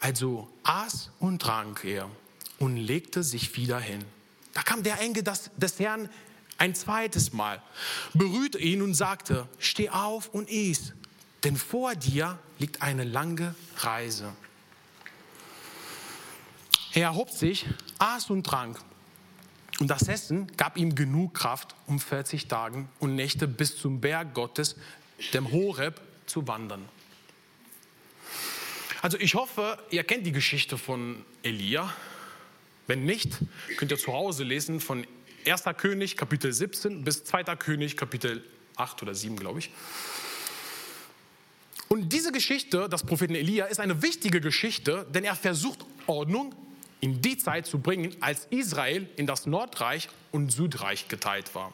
Also 0.00 0.48
aß 0.64 1.10
und 1.20 1.40
trank 1.40 1.84
er 1.84 2.10
und 2.58 2.76
legte 2.76 3.22
sich 3.22 3.56
wieder 3.56 3.78
hin. 3.78 4.04
Da 4.52 4.62
kam 4.62 4.82
der 4.82 5.00
Engel 5.00 5.22
des 5.22 5.78
Herrn 5.78 6.08
ein 6.62 6.76
zweites 6.76 7.32
Mal, 7.32 7.60
berührte 8.14 8.56
ihn 8.56 8.82
und 8.82 8.94
sagte, 8.94 9.48
steh 9.58 9.90
auf 9.90 10.28
und 10.28 10.48
iß, 10.48 10.92
denn 11.42 11.56
vor 11.56 11.96
dir 11.96 12.38
liegt 12.60 12.82
eine 12.82 13.02
lange 13.02 13.56
Reise. 13.78 14.32
Er 16.92 17.02
erhob 17.02 17.30
sich, 17.30 17.66
aß 17.98 18.30
und 18.30 18.46
trank. 18.46 18.78
Und 19.80 19.88
das 19.88 20.06
Essen 20.06 20.56
gab 20.56 20.76
ihm 20.76 20.94
genug 20.94 21.34
Kraft, 21.34 21.74
um 21.88 21.98
40 21.98 22.46
Tage 22.46 22.84
und 23.00 23.16
Nächte 23.16 23.48
bis 23.48 23.76
zum 23.76 24.00
Berg 24.00 24.32
Gottes, 24.32 24.76
dem 25.34 25.50
Horeb, 25.50 26.00
zu 26.26 26.46
wandern. 26.46 26.88
Also 29.00 29.18
ich 29.18 29.34
hoffe, 29.34 29.78
ihr 29.90 30.04
kennt 30.04 30.24
die 30.26 30.32
Geschichte 30.32 30.78
von 30.78 31.24
Elia. 31.42 31.92
Wenn 32.86 33.04
nicht, 33.04 33.38
könnt 33.78 33.90
ihr 33.90 33.98
zu 33.98 34.12
Hause 34.12 34.44
lesen 34.44 34.78
von 34.78 35.04
1. 35.46 35.64
König 35.76 36.16
Kapitel 36.16 36.52
17 36.52 37.04
bis 37.04 37.24
2. 37.24 37.44
König 37.56 37.96
Kapitel 37.96 38.44
8 38.76 39.02
oder 39.02 39.14
7, 39.14 39.36
glaube 39.36 39.60
ich. 39.60 39.70
Und 41.88 42.12
diese 42.12 42.32
Geschichte, 42.32 42.88
das 42.88 43.04
Propheten 43.04 43.34
Elia, 43.34 43.66
ist 43.66 43.80
eine 43.80 44.02
wichtige 44.02 44.40
Geschichte, 44.40 45.06
denn 45.10 45.24
er 45.24 45.36
versucht 45.36 45.84
Ordnung 46.06 46.54
in 47.00 47.20
die 47.20 47.36
Zeit 47.36 47.66
zu 47.66 47.80
bringen, 47.80 48.16
als 48.20 48.46
Israel 48.50 49.08
in 49.16 49.26
das 49.26 49.44
Nordreich 49.44 50.08
und 50.30 50.50
Südreich 50.50 51.08
geteilt 51.08 51.54
war. 51.54 51.72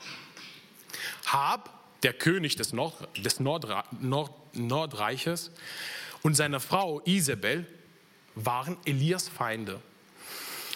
Hab, 1.27 2.01
der 2.03 2.15
König 2.15 2.57
des, 2.57 2.73
Nord, 2.73 2.95
des 3.17 3.39
Nordra, 3.39 3.85
Nord, 4.01 4.33
Nordreiches, 4.55 5.51
und 6.23 6.35
seine 6.35 6.61
Frau 6.61 7.01
Isabel 7.05 7.67
waren 8.35 8.77
Elias 8.85 9.29
Feinde. 9.29 9.81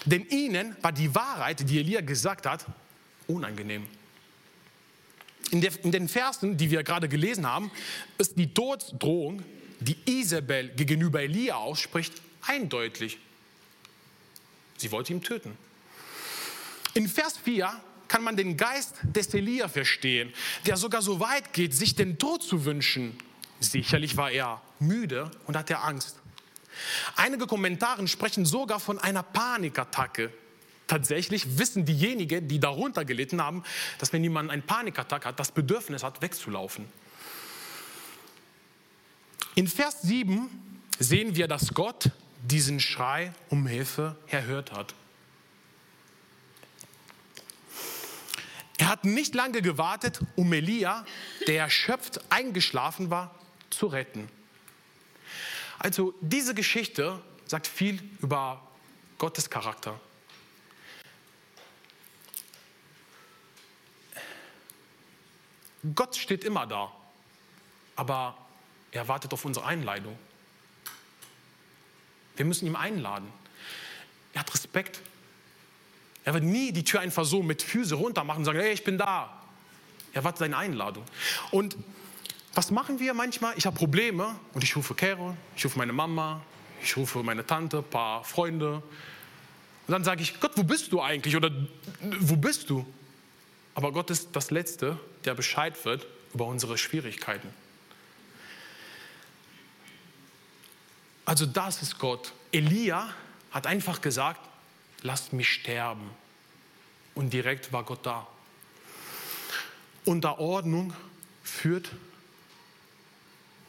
Denn 0.04 0.26
ihnen 0.28 0.76
war 0.82 0.92
die 0.92 1.14
Wahrheit, 1.14 1.68
die 1.68 1.78
Elia 1.78 2.00
gesagt 2.00 2.46
hat, 2.46 2.66
unangenehm. 3.32 3.86
In, 5.50 5.60
der, 5.60 5.72
in 5.84 5.92
den 5.92 6.08
Versen, 6.08 6.56
die 6.56 6.70
wir 6.70 6.82
gerade 6.82 7.08
gelesen 7.08 7.46
haben, 7.46 7.70
ist 8.18 8.38
die 8.38 8.54
Todsdrohung, 8.54 9.42
die 9.80 9.96
Isabel 10.06 10.68
gegenüber 10.70 11.22
Elia 11.22 11.56
ausspricht, 11.56 12.14
eindeutig. 12.42 13.18
Sie 14.76 14.90
wollte 14.90 15.12
ihn 15.12 15.22
töten. 15.22 15.56
In 16.94 17.08
Vers 17.08 17.38
4 17.38 17.72
kann 18.08 18.22
man 18.22 18.36
den 18.36 18.56
Geist 18.56 18.96
des 19.02 19.32
Elia 19.34 19.68
verstehen, 19.68 20.32
der 20.66 20.76
sogar 20.76 21.02
so 21.02 21.20
weit 21.20 21.52
geht, 21.52 21.74
sich 21.74 21.94
den 21.94 22.18
Tod 22.18 22.42
zu 22.42 22.64
wünschen. 22.64 23.16
Sicherlich 23.60 24.16
war 24.16 24.30
er 24.30 24.60
müde 24.78 25.30
und 25.46 25.56
hatte 25.56 25.78
Angst. 25.78 26.16
Einige 27.16 27.46
Kommentare 27.46 28.06
sprechen 28.08 28.44
sogar 28.44 28.80
von 28.80 28.98
einer 28.98 29.22
Panikattacke. 29.22 30.32
Tatsächlich 30.92 31.56
wissen 31.56 31.86
diejenigen, 31.86 32.48
die 32.48 32.60
darunter 32.60 33.06
gelitten 33.06 33.40
haben, 33.40 33.64
dass 33.96 34.12
wenn 34.12 34.22
jemand 34.22 34.50
eine 34.50 34.60
Panikattacke 34.60 35.26
hat, 35.26 35.40
das 35.40 35.50
Bedürfnis 35.50 36.02
hat, 36.02 36.20
wegzulaufen. 36.20 36.84
In 39.54 39.68
Vers 39.68 40.02
7 40.02 40.50
sehen 40.98 41.34
wir, 41.34 41.48
dass 41.48 41.72
Gott 41.72 42.10
diesen 42.42 42.78
Schrei 42.78 43.32
um 43.48 43.66
Hilfe 43.66 44.16
erhört 44.26 44.72
hat. 44.72 44.94
Er 48.76 48.90
hat 48.90 49.06
nicht 49.06 49.34
lange 49.34 49.62
gewartet, 49.62 50.20
um 50.36 50.52
Elia, 50.52 51.06
der 51.46 51.60
erschöpft 51.60 52.20
eingeschlafen 52.30 53.08
war, 53.08 53.34
zu 53.70 53.86
retten. 53.86 54.28
Also 55.78 56.12
diese 56.20 56.54
Geschichte 56.54 57.18
sagt 57.46 57.66
viel 57.66 57.98
über 58.20 58.60
Gottes 59.16 59.48
Charakter. 59.48 59.98
Gott 65.94 66.16
steht 66.16 66.44
immer 66.44 66.66
da, 66.66 66.92
aber 67.96 68.36
er 68.92 69.08
wartet 69.08 69.32
auf 69.32 69.44
unsere 69.44 69.66
Einleitung. 69.66 70.16
Wir 72.36 72.44
müssen 72.44 72.66
ihm 72.66 72.76
einladen. 72.76 73.28
Er 74.32 74.40
hat 74.40 74.54
Respekt. 74.54 75.00
Er 76.24 76.34
wird 76.34 76.44
nie 76.44 76.72
die 76.72 76.84
Tür 76.84 77.00
einfach 77.00 77.24
so 77.24 77.42
mit 77.42 77.62
Füße 77.62 77.94
runter 77.94 78.24
machen 78.24 78.38
und 78.38 78.44
sagen, 78.44 78.60
hey, 78.60 78.72
ich 78.72 78.84
bin 78.84 78.96
da. 78.96 79.42
Er 80.12 80.24
wartet 80.24 80.38
seine 80.38 80.56
Einladung. 80.56 81.04
Und 81.50 81.76
was 82.54 82.70
machen 82.70 83.00
wir 83.00 83.14
manchmal? 83.14 83.54
Ich 83.56 83.66
habe 83.66 83.76
Probleme 83.76 84.34
und 84.52 84.62
ich 84.62 84.76
rufe 84.76 84.94
Kero, 84.94 85.36
ich 85.56 85.64
rufe 85.64 85.78
meine 85.78 85.92
Mama, 85.92 86.42
ich 86.82 86.96
rufe 86.96 87.22
meine 87.22 87.46
Tante, 87.46 87.78
ein 87.78 87.84
paar 87.84 88.24
Freunde. 88.24 88.74
Und 89.86 89.92
dann 89.92 90.04
sage 90.04 90.22
ich, 90.22 90.38
Gott, 90.38 90.52
wo 90.56 90.62
bist 90.62 90.92
du 90.92 91.00
eigentlich? 91.00 91.34
Oder 91.34 91.50
wo 92.20 92.36
bist 92.36 92.68
du? 92.70 92.86
Aber 93.74 93.92
Gott 93.92 94.10
ist 94.10 94.30
das 94.32 94.50
Letzte, 94.50 94.98
der 95.24 95.34
Bescheid 95.34 95.82
wird 95.84 96.06
über 96.34 96.46
unsere 96.46 96.78
Schwierigkeiten. 96.78 97.48
Also 101.24 101.46
das 101.46 101.82
ist 101.82 101.98
Gott. 101.98 102.32
Elia 102.50 103.14
hat 103.50 103.66
einfach 103.66 104.00
gesagt, 104.00 104.40
lasst 105.02 105.32
mich 105.32 105.48
sterben. 105.48 106.10
Und 107.14 107.32
direkt 107.32 107.72
war 107.72 107.84
Gott 107.84 108.04
da. 108.04 108.26
Unterordnung 110.04 110.92
führt 111.42 111.90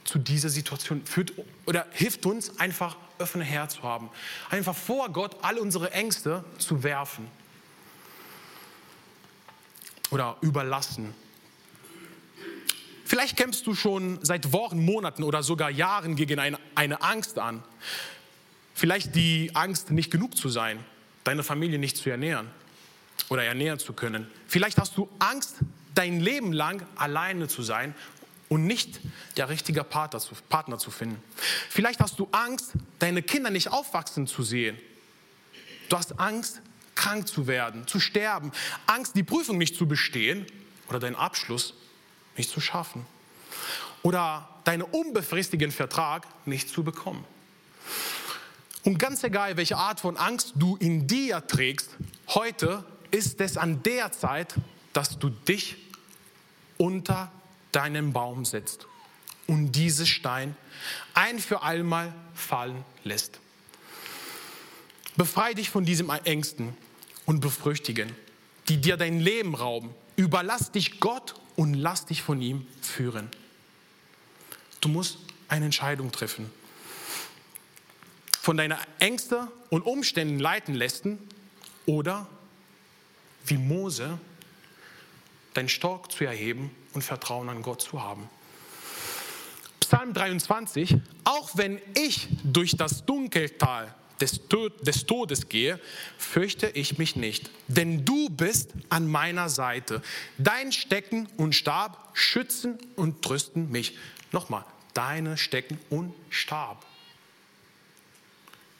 zu 0.03 0.19
dieser 0.19 0.49
Situation, 0.49 1.05
führt 1.05 1.33
oder 1.65 1.85
hilft 1.91 2.25
uns 2.25 2.59
einfach 2.59 2.97
offene 3.19 3.43
Herz 3.43 3.75
zu 3.75 3.83
haben. 3.83 4.09
Einfach 4.49 4.75
vor 4.75 5.09
Gott 5.09 5.37
all 5.43 5.57
unsere 5.57 5.91
Ängste 5.91 6.43
zu 6.57 6.83
werfen 6.83 7.29
oder 10.13 10.37
überlassen. 10.41 11.11
Vielleicht 13.03 13.35
kämpfst 13.35 13.65
du 13.65 13.73
schon 13.73 14.19
seit 14.21 14.53
Wochen, 14.53 14.85
Monaten 14.85 15.23
oder 15.23 15.41
sogar 15.41 15.71
Jahren 15.71 16.15
gegen 16.15 16.39
eine, 16.39 16.59
eine 16.75 17.01
Angst 17.01 17.39
an. 17.39 17.63
Vielleicht 18.75 19.15
die 19.15 19.51
Angst, 19.55 19.89
nicht 19.89 20.11
genug 20.11 20.37
zu 20.37 20.49
sein, 20.49 20.79
deine 21.23 21.43
Familie 21.43 21.79
nicht 21.79 21.97
zu 21.97 22.11
ernähren 22.11 22.47
oder 23.29 23.43
ernähren 23.43 23.79
zu 23.79 23.93
können. 23.93 24.27
Vielleicht 24.47 24.77
hast 24.77 24.97
du 24.97 25.09
Angst, 25.17 25.55
dein 25.95 26.19
Leben 26.19 26.53
lang 26.53 26.85
alleine 26.95 27.47
zu 27.47 27.63
sein 27.63 27.95
und 28.49 28.67
nicht 28.67 28.99
der 29.35 29.49
richtige 29.49 29.83
Partner 29.83 30.19
zu, 30.19 30.35
Partner 30.47 30.77
zu 30.77 30.91
finden. 30.91 31.21
Vielleicht 31.69 31.99
hast 31.99 32.19
du 32.19 32.27
Angst, 32.31 32.73
deine 32.99 33.23
Kinder 33.23 33.49
nicht 33.49 33.71
aufwachsen 33.71 34.27
zu 34.27 34.43
sehen. 34.43 34.77
Du 35.89 35.97
hast 35.97 36.19
Angst, 36.19 36.61
krank 36.95 37.27
zu 37.27 37.47
werden, 37.47 37.87
zu 37.87 37.99
sterben, 37.99 38.51
Angst, 38.85 39.15
die 39.15 39.23
Prüfung 39.23 39.57
nicht 39.57 39.75
zu 39.75 39.87
bestehen 39.87 40.45
oder 40.89 40.99
deinen 40.99 41.15
Abschluss 41.15 41.73
nicht 42.37 42.49
zu 42.49 42.61
schaffen 42.61 43.05
oder 44.01 44.49
deinen 44.63 44.83
unbefristeten 44.83 45.71
Vertrag 45.71 46.27
nicht 46.45 46.69
zu 46.69 46.83
bekommen. 46.83 47.25
Und 48.83 48.99
ganz 48.99 49.23
egal, 49.23 49.55
welche 49.55 49.77
Art 49.77 50.01
von 50.01 50.17
Angst 50.17 50.53
du 50.55 50.75
in 50.75 51.07
dir 51.07 51.45
trägst, 51.47 51.91
heute 52.29 52.83
ist 53.11 53.39
es 53.39 53.57
an 53.57 53.81
der 53.83 54.11
Zeit, 54.11 54.55
dass 54.91 55.17
du 55.19 55.29
dich 55.29 55.77
unter 56.77 57.31
deinen 57.71 58.11
Baum 58.11 58.45
setzt 58.45 58.87
und 59.47 59.71
diese 59.71 60.05
Stein 60.05 60.55
ein 61.13 61.39
für 61.39 61.61
allemal 61.61 62.13
fallen 62.33 62.83
lässt. 63.03 63.39
Befreie 65.15 65.55
dich 65.55 65.69
von 65.69 65.85
diesem 65.85 66.09
Ängsten 66.09 66.75
und 67.25 67.39
Befrüchtigen, 67.39 68.11
die 68.67 68.77
dir 68.77 68.97
dein 68.97 69.19
Leben 69.19 69.55
rauben. 69.55 69.91
Überlass 70.15 70.71
dich 70.71 70.99
Gott 70.99 71.35
und 71.55 71.73
lass 71.75 72.05
dich 72.05 72.21
von 72.21 72.41
ihm 72.41 72.67
führen. 72.81 73.29
Du 74.81 74.89
musst 74.89 75.19
eine 75.47 75.65
Entscheidung 75.65 76.11
treffen. 76.11 76.51
Von 78.41 78.57
deiner 78.57 78.79
Ängste 78.99 79.47
und 79.69 79.83
Umständen 79.83 80.39
leiten 80.39 80.73
lassen 80.73 81.19
oder 81.85 82.27
wie 83.45 83.57
Mose 83.57 84.17
deinen 85.53 85.69
Stock 85.69 86.11
zu 86.11 86.25
erheben 86.25 86.71
und 86.93 87.03
Vertrauen 87.03 87.49
an 87.49 87.61
Gott 87.61 87.81
zu 87.81 88.01
haben. 88.01 88.29
Psalm 89.79 90.13
23, 90.13 90.97
auch 91.23 91.51
wenn 91.53 91.79
ich 91.95 92.27
durch 92.43 92.75
das 92.75 93.05
Dunkeltal 93.05 93.93
des, 94.23 94.47
Tod, 94.47 94.87
des 94.87 95.05
Todes 95.05 95.49
gehe, 95.49 95.79
fürchte 96.17 96.67
ich 96.67 96.97
mich 96.97 97.17
nicht, 97.17 97.51
denn 97.67 98.05
du 98.05 98.29
bist 98.29 98.71
an 98.87 99.05
meiner 99.07 99.49
Seite. 99.49 100.01
Dein 100.37 100.71
Stecken 100.71 101.27
und 101.35 101.53
Stab 101.53 102.09
schützen 102.13 102.79
und 102.95 103.21
trösten 103.21 103.69
mich. 103.69 103.97
Nochmal, 104.31 104.63
deine 104.93 105.35
Stecken 105.37 105.77
und 105.89 106.13
Stab. 106.29 106.85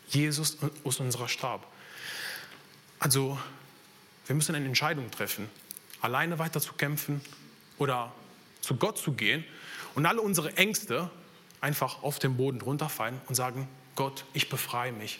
Jesus 0.08 0.58
ist 0.86 1.00
unser 1.00 1.28
Stab. 1.28 1.68
Also, 3.00 3.38
wir 4.26 4.36
müssen 4.36 4.56
eine 4.56 4.66
Entscheidung 4.66 5.12
treffen, 5.12 5.50
alleine 6.00 6.40
weiter 6.40 6.62
zu 6.62 6.74
kämpfen 6.74 7.20
oder 7.78 8.14
zu 8.62 8.78
Gott 8.78 8.98
zu 8.98 9.12
gehen 9.12 9.44
und 9.96 10.06
alle 10.06 10.22
unsere 10.22 10.56
Ängste 10.56 11.10
einfach 11.60 12.02
auf 12.02 12.20
den 12.20 12.38
Boden 12.38 12.62
runterfallen 12.62 13.20
und 13.28 13.36
sagen, 13.36 13.68
Gott, 13.96 14.24
ich 14.34 14.48
befreie 14.48 14.94
mich. 14.94 15.20